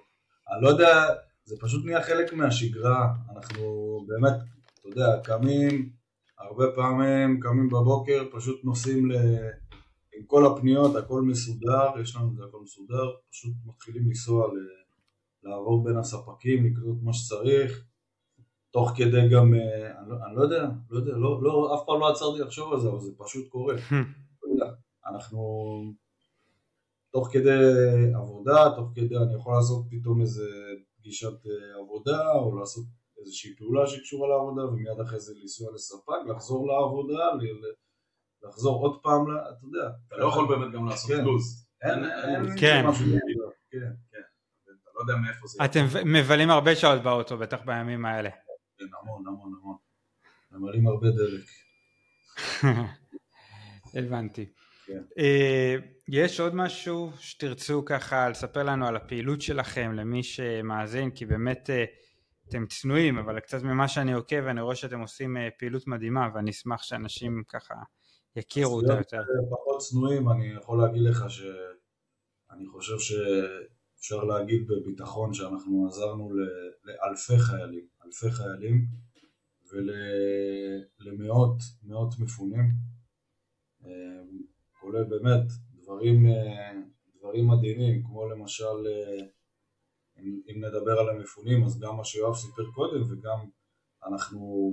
אני 0.52 0.64
לא 0.64 0.70
יודע, 0.70 1.08
זה 1.46 1.56
פשוט 1.60 1.86
נהיה 1.86 2.04
חלק 2.04 2.34
מהשגרה, 2.34 3.14
אנחנו 3.36 3.64
באמת, 4.08 4.34
אתה 4.74 4.88
יודע, 4.88 5.20
קמים, 5.24 5.90
הרבה 6.50 6.66
פעמים 6.76 7.40
קמים 7.40 7.70
בבוקר, 7.70 8.24
פשוט 8.32 8.64
נוסעים 8.64 9.12
ל... 9.12 9.16
עם 10.18 10.26
כל 10.28 10.46
הפניות, 10.46 10.96
הכל 10.96 11.22
מסודר, 11.22 12.00
יש 12.02 12.16
לנו 12.16 12.30
את 12.32 12.36
זה 12.36 12.44
הכל 12.50 12.62
מסודר, 12.64 13.12
פשוט 13.30 13.54
מתחילים 13.66 14.06
לנסוע, 14.08 14.48
ל... 14.48 14.58
לעבור 15.44 15.84
בין 15.84 15.98
הספקים, 15.98 16.66
לקנות 16.66 16.98
מה 17.04 17.14
שצריך, 17.14 17.86
תוך 18.72 18.92
כדי 18.96 19.30
גם, 19.30 19.54
אה, 19.54 20.00
אני 20.00 20.10
לא, 20.10 20.16
אני 20.26 20.36
לא 20.36 20.42
יודע, 20.42 20.70
לא 20.90 21.00
יודע, 21.00 21.12
לא, 21.12 21.44
לא, 21.44 21.76
אף 21.76 21.82
פעם 21.86 22.00
לא 22.00 22.10
עצרתי 22.10 22.40
לחשוב 22.40 22.74
על 22.74 22.80
זה, 22.80 22.90
אבל 22.90 23.00
זה 23.00 23.12
פשוט 23.18 23.50
קורה. 23.50 23.76
אנחנו 25.10 25.42
תוך 27.12 27.28
כדי 27.32 27.50
עבודה, 28.16 28.70
תוך 28.76 28.92
כדי 28.96 29.18
אני 29.18 29.36
יכול 29.36 29.54
לעשות 29.54 29.86
פתאום 29.90 30.22
איזה 30.22 30.48
פגישת 30.98 31.46
אה, 31.46 31.82
עבודה 31.84 32.32
או 32.32 32.60
לעשות 32.60 32.86
איזושהי 33.22 33.56
פעולה 33.56 33.88
שקשורה 33.88 34.30
לעבודה 34.30 34.66
ומיד 34.66 35.00
אחרי 35.06 35.20
זה 35.20 35.34
לנסוע 35.42 35.74
לספק, 35.74 36.22
לחזור 36.36 36.68
לעבודה, 36.68 37.26
לחזור 38.44 38.82
עוד 38.82 39.00
פעם, 39.04 39.22
אתה 39.24 39.66
יודע. 39.66 39.90
אתה 40.08 40.16
לא 40.18 40.28
יכול 40.28 40.48
באמת 40.48 40.74
גם 40.74 40.88
לעשות 40.88 41.12
כן. 41.12 41.26
לו"ז. 41.26 41.68
אין, 41.82 42.04
אין, 42.04 42.58
כן. 42.60 42.84
כן. 43.72 43.80
כן. 44.12 44.22
אתה 44.64 44.90
לא 44.96 45.02
יודע 45.02 45.16
מאיפה 45.16 45.48
זה. 45.48 45.66
אתם 45.66 45.86
מבלים 46.06 46.50
הרבה 46.50 46.76
שעות 46.76 47.04
באוטו, 47.04 47.38
בטח 47.38 47.60
בימים 47.66 48.06
האלה. 48.06 48.30
כן, 48.78 48.86
המון, 49.02 49.28
המון, 49.28 49.54
המון. 49.62 49.78
ממלאים 50.52 50.88
הרבה 50.88 51.08
דלק. 51.10 51.46
הבנתי. 54.00 54.46
אה, 55.18 55.76
יש 56.10 56.40
עוד 56.40 56.56
משהו 56.56 57.12
שתרצו 57.20 57.86
ככה 57.86 58.30
לספר 58.30 58.64
לנו 58.64 58.88
על 58.88 58.96
הפעילות 58.96 59.42
שלכם 59.42 59.92
למי 59.94 60.24
שמאזין, 60.24 61.12
כי 61.12 61.26
באמת 61.26 61.70
אה, 61.70 61.86
אתם 62.52 62.66
צנועים, 62.66 63.18
אבל 63.18 63.40
קצת 63.40 63.64
ממה 63.64 63.88
שאני 63.88 64.14
עוקב 64.14 64.44
אני 64.48 64.62
רואה 64.62 64.76
שאתם 64.76 65.00
עושים 65.00 65.38
אה, 65.38 65.50
פעילות 65.60 65.88
מדהימה 65.88 66.30
ואני 66.36 66.52
אשמח 66.52 66.84
שאנשים 66.84 67.44
ככה 67.48 67.74
יכירו 68.36 68.76
אותה 68.76 68.94
יותר. 68.94 69.22
פחות 69.50 69.78
צנועים, 69.80 70.30
אני 70.30 70.48
יכול 70.48 70.82
להגיד 70.82 71.02
לך 71.02 71.26
שאני 71.30 72.68
חושב 72.68 73.00
שאפשר 73.00 74.24
להגיד 74.24 74.68
בביטחון 74.68 75.34
שאנחנו 75.34 75.88
עזרנו 75.88 76.30
לאלפי 76.84 77.38
חיילים, 77.38 77.88
אלפי 78.06 78.32
חיילים 78.32 78.86
ולמאות 81.00 81.58
מאות 81.84 82.14
מפונים 82.20 82.72
כולל 84.82 85.04
באמת 85.04 85.48
דברים, 85.74 86.26
אה, 86.26 86.72
דברים 87.20 87.48
מדהימים, 87.48 88.04
כמו 88.04 88.30
למשל 88.30 88.88
אה, 88.88 89.26
אם, 90.24 90.66
נדבר 90.66 91.00
על 91.00 91.10
המפונים, 91.10 91.64
אז 91.64 91.80
גם 91.80 91.98
מה 91.98 92.04
שיואב 92.04 92.36
סיפר 92.36 92.72
קודם 92.72 93.02
וגם 93.02 93.40
אנחנו, 94.08 94.72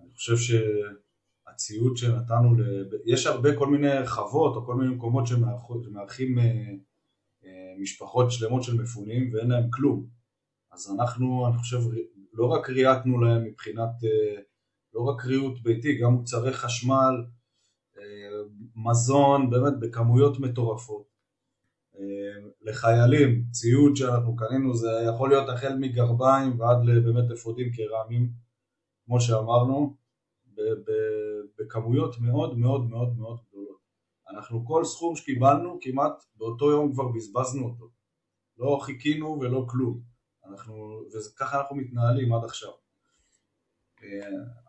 אני 0.00 0.10
חושב 0.14 0.36
שהציוד 0.36 1.96
שנתנו, 1.96 2.54
לב... 2.54 2.86
יש 3.06 3.26
הרבה 3.26 3.56
כל 3.56 3.66
מיני 3.66 4.06
חוות 4.06 4.56
או 4.56 4.66
כל 4.66 4.74
מיני 4.74 4.94
מקומות 4.94 5.26
שמארחים 5.26 6.38
אה, 6.38 6.44
אה, 7.44 7.74
משפחות 7.80 8.32
שלמות 8.32 8.62
של 8.62 8.82
מפונים 8.82 9.34
ואין 9.34 9.50
להם 9.50 9.70
כלום. 9.70 10.06
אז 10.72 10.94
אנחנו, 10.94 11.46
אני 11.48 11.58
חושב, 11.58 11.78
לא 12.32 12.46
רק 12.46 12.70
ראייתנו 12.70 13.20
להם 13.20 13.44
מבחינת, 13.44 14.04
אה, 14.04 14.42
לא 14.94 15.00
רק 15.00 15.24
ריהוט 15.24 15.62
ביתי, 15.62 15.98
גם 15.98 16.12
מוצרי 16.12 16.52
חשמל, 16.52 17.14
מזון, 18.76 19.50
באמת 19.50 19.72
בכמויות 19.80 20.40
מטורפות. 20.40 21.09
לחיילים, 22.62 23.44
ציוד 23.50 23.96
שאנחנו 23.96 24.36
קנינו 24.36 24.74
זה 24.74 24.88
יכול 25.08 25.28
להיות 25.28 25.48
החל 25.48 25.76
מגרביים 25.80 26.60
ועד 26.60 26.78
באמת 27.04 27.30
אפודים 27.30 27.70
קרמיים, 27.72 28.30
כמו 29.04 29.20
שאמרנו, 29.20 29.96
בכמויות 31.58 32.18
מאוד 32.20 32.58
מאוד 32.58 32.90
מאוד 32.90 33.18
מאוד 33.18 33.38
גדולות. 33.48 33.80
אנחנו 34.30 34.66
כל 34.66 34.84
סכום 34.84 35.16
שקיבלנו 35.16 35.78
כמעט 35.80 36.24
באותו 36.36 36.70
יום 36.70 36.92
כבר 36.92 37.08
בזבזנו 37.08 37.64
אותו. 37.64 37.90
לא 38.58 38.78
חיכינו 38.82 39.38
ולא 39.40 39.66
כלום. 39.70 40.00
אנחנו, 40.44 41.02
וככה 41.34 41.60
אנחנו 41.60 41.76
מתנהלים 41.76 42.32
עד 42.32 42.44
עכשיו. 42.44 42.70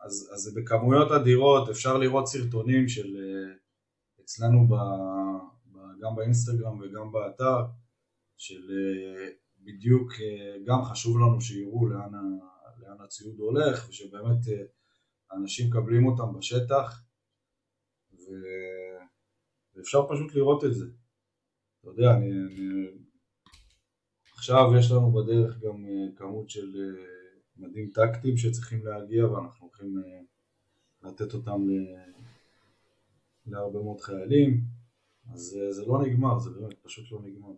אז, 0.02 0.30
אז 0.34 0.40
זה 0.40 0.62
בכמויות 0.62 1.12
אדירות, 1.12 1.70
אפשר 1.70 1.98
לראות 1.98 2.28
סרטונים 2.28 2.88
של 2.88 3.18
אצלנו 4.22 4.68
ב, 4.68 4.74
גם 6.02 6.16
באינסטגרם 6.16 6.80
וגם 6.80 7.12
באתר, 7.12 7.62
של 8.38 8.62
אה, 8.72 9.30
בדיוק 9.60 10.12
אה, 10.22 10.56
גם 10.66 10.84
חשוב 10.84 11.18
לנו 11.18 11.42
שיראו 11.42 11.88
לאן, 11.88 12.12
לאן 12.78 13.02
הציוד 13.06 13.40
הולך 13.40 13.90
ושבאמת 13.90 14.48
אה, 14.48 14.64
אנשים 15.38 15.68
מקבלים 15.68 16.06
אותם 16.06 16.38
בשטח 16.38 17.04
ו... 18.14 18.24
ואפשר 19.76 20.08
פשוט 20.10 20.36
לראות 20.36 20.64
את 20.64 20.74
זה. 20.74 20.86
אתה 21.80 21.90
יודע, 21.90 22.12
אני, 22.18 22.32
אני... 22.32 22.88
עכשיו 24.34 24.64
יש 24.80 24.92
לנו 24.92 25.12
בדרך 25.12 25.60
גם 25.60 25.86
כמות 26.16 26.50
של 26.50 26.72
מדים 27.58 27.92
טקטיים 27.94 28.38
שצריכים 28.38 28.86
להגיע 28.86 29.26
ואנחנו 29.26 29.68
הולכים 29.68 29.96
לתת 31.04 31.34
אותם 31.34 31.62
להרבה 33.46 33.80
מאוד 33.80 34.02
חיילים. 34.02 34.81
אז 35.34 35.58
אה, 35.62 35.72
זה 35.72 35.86
לא 35.86 36.02
נגמר, 36.02 36.40
זה 36.40 36.50
באמת 36.50 36.80
פשוט 36.82 37.12
לא 37.12 37.20
נגמר. 37.24 37.52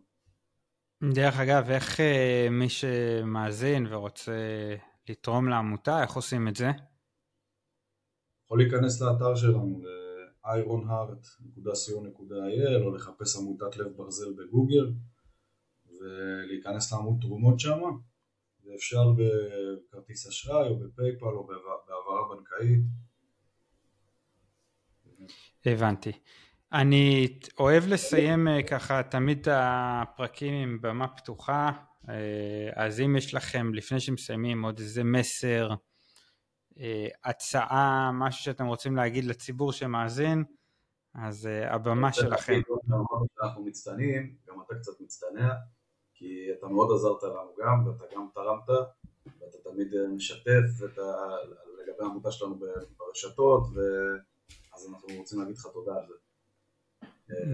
דרך 1.14 1.40
אגב, 1.40 1.70
איך 1.70 2.00
אה, 2.00 2.48
מי 2.52 2.70
שמאזין 2.70 3.88
ורוצה 3.90 4.76
לתרום 5.10 5.50
לעמותה, 5.50 6.02
איך 6.02 6.14
עושים 6.14 6.48
את 6.48 6.56
זה? 6.56 6.70
יכול 8.46 8.58
להיכנס 8.58 9.02
לאתר 9.02 9.36
שלנו, 9.36 9.82
ל-ironheart.co.il 9.84 12.84
או 12.84 12.96
לחפש 12.96 13.38
עמותת 13.38 13.78
לב 13.78 13.88
ברזל 13.88 14.34
בגוגל 14.34 14.94
ולהיכנס 16.00 16.94
לעמוד 16.94 17.18
תרומות 17.22 17.60
שם 17.60 17.80
ואפשר 18.66 19.12
בכרטיס 19.12 20.28
אשראי 20.28 20.70
או 20.70 20.80
בפייפל 20.80 21.26
או 21.26 21.48
בהעברה 21.48 22.36
בנקאית. 22.36 22.80
הבנתי. 25.66 26.12
אני 26.74 27.40
אוהב 27.60 27.84
לסיים 27.88 28.48
אה, 28.48 28.64
ככה 28.64 29.04
תמיד 29.04 29.40
את 29.40 29.48
הפרקים 29.52 30.54
עם 30.54 30.82
במה 30.82 31.08
פתוחה, 31.08 31.72
אה, 32.10 32.70
אז 32.76 33.00
אם 33.00 33.16
יש 33.16 33.34
לכם 33.34 33.74
לפני 33.74 34.00
שמסיימים 34.00 34.66
עוד 34.66 34.80
איזה 34.80 35.04
מסר, 35.04 35.70
אה, 36.80 37.08
הצעה, 37.24 38.12
משהו 38.14 38.44
שאתם 38.44 38.66
רוצים 38.66 38.96
להגיד 38.96 39.26
לציבור 39.26 39.72
שמאזין, 39.72 40.44
אז 41.16 41.50
הבמה 41.70 42.14
שלכם. 42.14 42.62
אנחנו 43.42 43.66
מצטנעים, 43.66 44.36
גם 44.48 44.56
אתה 44.66 44.76
קצת 44.76 45.02
מצטנע, 45.02 45.50
כי 46.14 46.48
אתה 46.60 46.68
מאוד 46.68 46.90
עזרת 46.96 47.24
לנו 47.24 47.56
גם, 47.60 47.88
ואתה 47.88 48.06
גם 48.16 48.28
תרמת, 48.34 48.70
ואתה 49.26 49.58
תמיד 49.64 49.88
משתף 50.16 50.82
לגבי 50.82 52.04
העמותה 52.04 52.32
שלנו 52.32 52.60
ברשתות, 52.98 53.64
אז 54.76 54.90
אנחנו 54.90 55.08
רוצים 55.18 55.40
להגיד 55.40 55.56
לך 55.58 55.68
תודה 55.74 55.96
על 55.96 56.08
זה. 56.08 56.23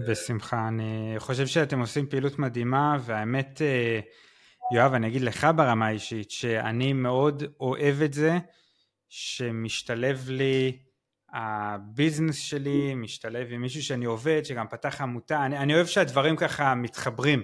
בשמחה, 0.08 0.68
אני 0.68 1.14
חושב 1.18 1.46
שאתם 1.46 1.80
עושים 1.80 2.06
פעילות 2.06 2.38
מדהימה 2.38 2.96
והאמת 3.00 3.62
אה, 3.62 4.00
יואב 4.74 4.94
אני 4.94 5.06
אגיד 5.06 5.22
לך 5.22 5.46
ברמה 5.56 5.86
האישית 5.86 6.30
שאני 6.30 6.92
מאוד 6.92 7.42
אוהב 7.60 8.02
את 8.02 8.12
זה 8.12 8.38
שמשתלב 9.08 10.28
לי 10.28 10.78
הביזנס 11.32 12.36
שלי, 12.36 12.94
משתלב 12.94 13.46
עם 13.50 13.60
מישהו 13.60 13.82
שאני 13.82 14.04
עובד 14.04 14.44
שגם 14.44 14.68
פתח 14.68 15.00
עמותה, 15.00 15.46
אני, 15.46 15.58
אני 15.58 15.74
אוהב 15.74 15.86
שהדברים 15.86 16.36
ככה 16.36 16.74
מתחברים. 16.74 17.42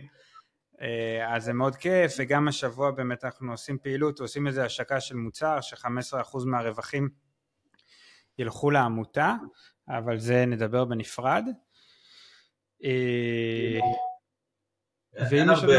אה, 0.81 1.35
אז 1.35 1.45
זה 1.45 1.53
מאוד 1.53 1.77
כיף 1.77 2.13
וגם 2.19 2.49
השבוע 2.49 2.91
באמת 2.91 3.25
אנחנו 3.25 3.53
עושים 3.53 3.79
פעילות, 3.79 4.21
עושים 4.21 4.47
איזה 4.47 4.65
השקה 4.65 5.01
של 5.01 5.17
מוצר 5.17 5.61
ש-15% 5.61 6.39
מהרווחים 6.47 7.09
ילכו 8.39 8.71
לעמותה 8.71 9.35
אבל 9.89 10.19
זה 10.19 10.47
נדבר 10.47 10.85
בנפרד 10.85 11.45
ואם 15.31 15.53
יש 15.53 15.63
הרבה 15.63 15.75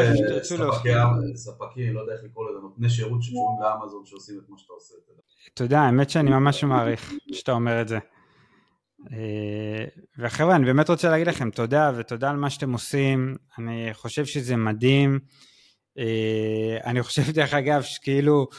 ספקים, 1.35 1.93
לא 1.93 1.99
יודע 2.01 2.13
איך 2.13 2.23
לקרוא 2.23 2.49
לזה, 2.49 2.59
נותני 2.59 2.89
שירות 2.89 3.23
שקשורים 3.23 3.61
לאמזון 3.61 4.05
שעושים 4.05 4.39
את 4.39 4.49
מה 4.49 4.57
שאתה 4.57 4.73
עושה. 4.73 4.95
תודה, 5.53 5.79
האמת 5.79 6.09
שאני 6.09 6.29
ממש 6.29 6.63
מעריך 6.63 7.13
שאתה 7.31 7.51
אומר 7.51 7.81
את 7.81 7.87
זה. 7.87 7.99
אה, 9.11 9.85
וחבר'ה, 10.19 10.55
אני 10.55 10.65
באמת 10.65 10.89
רוצה 10.89 11.09
להגיד 11.09 11.27
לכם 11.27 11.49
תודה, 11.49 11.91
ותודה 11.97 12.29
על 12.29 12.35
מה 12.35 12.49
שאתם 12.49 12.73
עושים, 12.73 13.35
אני 13.57 13.89
חושב 13.93 14.25
שזה 14.25 14.55
מדהים. 14.55 15.19
אה, 15.97 16.77
אני 16.85 17.03
חושב 17.03 17.31
דרך 17.33 17.53
אגב 17.53 17.81
שכאילו 17.81 18.47
אה, 18.53 18.57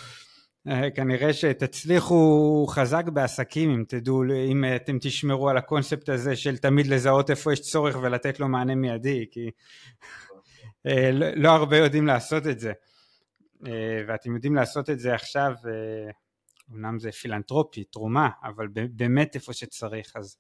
כנראה 0.95 1.33
שתצליחו 1.33 2.67
חזק 2.69 3.05
בעסקים 3.09 3.71
אם 3.71 3.85
תדעו, 3.89 4.23
אם 4.51 4.65
אתם 4.77 4.99
תשמרו 5.01 5.49
על 5.49 5.57
הקונספט 5.57 6.09
הזה 6.09 6.37
של 6.37 6.57
תמיד 6.57 6.87
לזהות 6.87 7.31
איפה 7.31 7.53
יש 7.53 7.61
צורך 7.61 7.97
ולתת 8.03 8.41
לו 8.41 8.49
מענה 8.49 8.75
מיידי, 8.75 9.27
כי 9.31 9.51
אה, 10.87 11.11
לא, 11.13 11.27
לא 11.37 11.49
הרבה 11.49 11.77
יודעים 11.77 12.07
לעשות 12.07 12.47
את 12.47 12.61
זה. 12.61 12.73
אה, 13.67 14.03
ואתם 14.09 14.35
יודעים 14.35 14.55
לעשות 14.55 14.91
את 14.91 14.99
זה 14.99 15.15
עכשיו, 15.15 15.53
אמנם 16.73 16.99
זה 16.99 17.13
פילנטרופי, 17.13 17.85
תרומה, 17.85 18.29
אבל 18.45 18.69
באמת 18.91 19.35
איפה 19.35 19.53
שצריך, 19.53 20.13
אז 20.17 20.37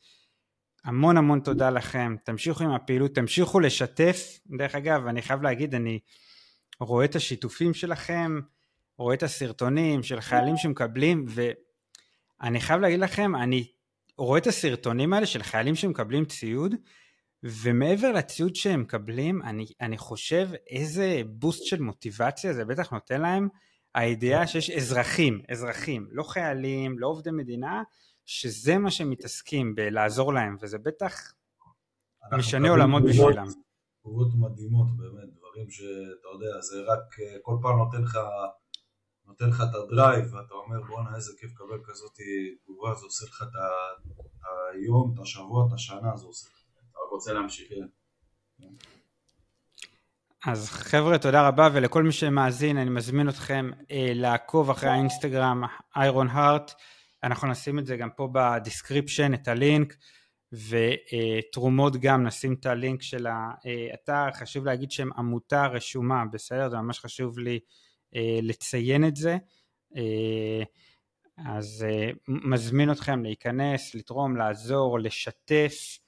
המון 0.85 1.17
המון 1.17 1.41
תודה 1.41 1.71
לכם, 1.71 2.17
תמשיכו 2.25 2.65
עם 2.65 2.71
הפעילות, 2.71 3.15
תמשיכו 3.15 3.61
לשתף, 3.61 4.39
דרך 4.47 4.75
אגב, 4.75 5.07
אני 5.07 5.23
חייב 5.23 5.43
להגיד, 5.43 5.75
אני 5.75 5.99
רואה 6.81 7.05
את 7.05 7.17
השיתופים 7.17 7.75
שלכם, 7.75 8.41
רואה 8.99 9.15
את 9.15 9.23
הסרטונים 9.23 10.03
של 10.03 10.21
חיילים 10.21 10.57
שמקבלים, 10.57 11.25
ואני 11.29 12.61
חייב 12.61 12.81
להגיד 12.81 13.01
לכם, 13.01 13.37
אני 13.37 13.73
רואה 14.19 14.39
את 14.39 14.47
הסרטונים 14.47 15.13
האלה 15.13 15.27
של 15.27 15.43
חיילים 15.43 15.75
שמקבלים 15.75 16.25
ציוד, 16.25 16.75
ומעבר 17.43 18.13
לציוד 18.13 18.57
שהם 18.57 18.81
מקבלים, 18.81 19.43
אני, 19.43 19.67
אני 19.81 19.99
חושב 19.99 20.49
איזה 20.71 21.23
בוסט 21.27 21.65
של 21.65 21.81
מוטיבציה 21.81 22.53
זה 22.53 22.65
בטח 22.65 22.91
נותן 22.91 23.21
להם, 23.21 23.49
הידיעה 23.95 24.47
שיש 24.47 24.71
אזרחים, 24.71 25.43
אזרחים, 25.49 26.09
לא 26.11 26.23
חיילים, 26.23 26.99
לא 26.99 27.07
עובדי 27.07 27.31
מדינה, 27.31 27.83
שזה 28.27 28.79
מה 28.79 28.91
שהם 28.91 29.11
מתעסקים 29.11 29.75
בלעזור 29.75 30.33
להם, 30.33 30.57
וזה 30.61 30.79
בטח 30.79 31.33
משנה 32.33 32.71
עולמות 32.71 33.03
בשבילם. 33.03 33.47
תגובות 34.01 34.29
מדהימות 34.35 34.97
באמת, 34.97 35.29
דברים 35.39 35.71
שאתה 35.71 36.29
יודע, 36.35 36.61
זה 36.61 36.93
רק 36.93 37.21
אה, 37.21 37.37
כל 37.43 37.59
פעם 37.63 37.79
נותן 37.79 38.03
לך 38.03 38.19
נותן 39.29 39.49
לך 39.49 39.63
את 39.71 39.75
ה 39.75 39.83
drive, 39.83 40.35
ואתה 40.35 40.55
אומר 40.55 40.83
בואנה 40.83 41.17
איזה 41.17 41.33
כיף 41.39 41.51
לקבל 41.51 41.85
כזאת 41.85 42.13
תגובה, 42.65 42.95
זה 42.95 43.05
עושה 43.05 43.27
לך 43.27 43.43
את 43.43 43.53
היום, 44.73 45.15
את 45.15 45.21
השבוע, 45.23 45.67
את 45.69 45.73
השנה, 45.73 46.17
זה 46.17 46.27
עושה 46.27 46.49
לך. 46.49 46.59
אתה 46.91 46.99
רק 47.07 47.11
רוצה 47.11 47.33
להמשיך. 47.33 47.69
כן. 48.59 48.69
אז 50.47 50.69
חבר'ה 50.71 51.19
תודה 51.19 51.49
רבה 51.49 51.69
ולכל 51.73 52.03
מי 52.03 52.13
שמאזין 52.13 52.79
אני 52.79 52.91
מזמין 52.91 53.29
אתכם 53.29 53.71
אה, 53.91 54.13
לעקוב 54.15 54.71
אחרי 54.71 54.91
האינסטגרם 54.91 55.63
Iron 55.97 56.29
Heart 56.29 56.73
אנחנו 57.23 57.49
נשים 57.49 57.79
את 57.79 57.87
זה 57.87 57.97
גם 57.97 58.11
פה 58.11 58.29
ב 58.33 58.41
description 58.41 59.35
את 59.35 59.49
הלינק 59.49 59.95
ותרומות 60.53 61.97
גם 61.97 62.27
נשים 62.27 62.55
את 62.61 62.67
הלינק 62.67 63.03
של 63.03 63.27
האתר 63.27 64.33
חשוב 64.33 64.65
להגיד 64.65 64.91
שהם 64.91 65.11
עמותה 65.17 65.67
רשומה 65.67 66.25
בסדר 66.33 66.69
זה 66.69 66.77
ממש 66.77 67.01
חשוב 67.01 67.39
לי 67.39 67.55
אה, 67.55 67.88
לציין 68.43 69.09
את 69.09 69.17
זה. 69.17 69.37
אה, 69.97 70.63
אז 71.47 71.87
אה, 71.89 72.11
מזמין 72.29 72.93
אתכם 72.93 73.23
להיכנס, 73.23 73.95
לתרום, 73.95 74.37
לעזור, 74.37 74.99
לשתף, 74.99 75.99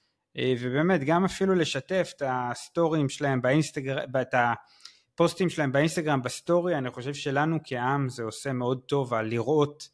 ובאמת 0.60 1.04
גם 1.04 1.24
אפילו 1.24 1.54
לשתף 1.54 2.12
את 2.16 2.22
הסטורים 2.26 3.08
שלהם 3.08 3.42
באינסטגרם, 3.42 4.04
את 4.20 4.34
הפוסטים 4.34 5.48
שלהם 5.48 5.72
באינסטגרם, 5.72 6.22
ב 6.22 6.30
story, 6.30 6.78
אני 6.78 6.90
חושב 6.90 7.14
שלנו 7.14 7.58
כעם 7.64 8.08
זה 8.08 8.22
עושה 8.22 8.52
מאוד 8.52 8.80
טוב 8.86 9.14
לראות 9.14 9.88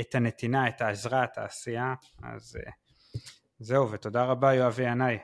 את 0.00 0.14
הנתינה, 0.14 0.68
את 0.68 0.80
העזרה, 0.80 1.24
את 1.24 1.38
העשייה, 1.38 1.94
אז 2.22 2.56
אה, 2.56 2.72
זהו, 3.58 3.90
ותודה 3.90 4.24
רבה 4.24 4.54
יואבי 4.54 4.82
ינאי. 4.82 5.18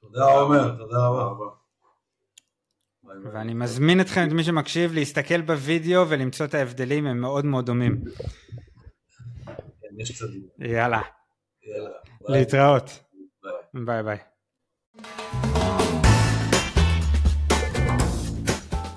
תודה 0.00 0.24
עומר, 0.24 0.76
תודה 0.78 1.06
רבה. 1.08 1.59
ואני 3.32 3.54
מזמין 3.54 4.00
אתכם, 4.00 4.28
את 4.28 4.32
מי 4.32 4.44
שמקשיב, 4.44 4.92
להסתכל 4.92 5.40
בווידאו 5.40 6.08
ולמצוא 6.08 6.46
את 6.46 6.54
ההבדלים, 6.54 7.06
הם 7.06 7.20
מאוד 7.20 7.44
מאוד 7.44 7.66
דומים. 7.66 8.00
יאללה. 10.58 11.00
להתראות. 12.28 13.00
ביי 13.74 14.02
ביי. 14.02 14.18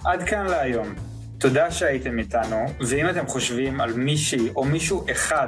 עד 0.05 0.23
כאן 0.29 0.45
להיום. 0.45 0.95
תודה 1.39 1.71
שהייתם 1.71 2.19
איתנו, 2.19 2.65
ואם 2.87 3.09
אתם 3.09 3.27
חושבים 3.27 3.81
על 3.81 3.93
מישהי 3.93 4.49
או 4.55 4.63
מישהו 4.63 5.05
אחד 5.11 5.47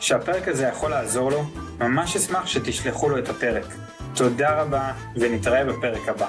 שהפרק 0.00 0.48
הזה 0.48 0.66
יכול 0.66 0.90
לעזור 0.90 1.30
לו, 1.30 1.42
ממש 1.78 2.16
אשמח 2.16 2.46
שתשלחו 2.46 3.08
לו 3.08 3.18
את 3.18 3.28
הפרק. 3.28 3.66
תודה 4.16 4.62
רבה, 4.62 4.92
ונתראה 5.16 5.64
בפרק 5.64 6.08
הבא. 6.08 6.28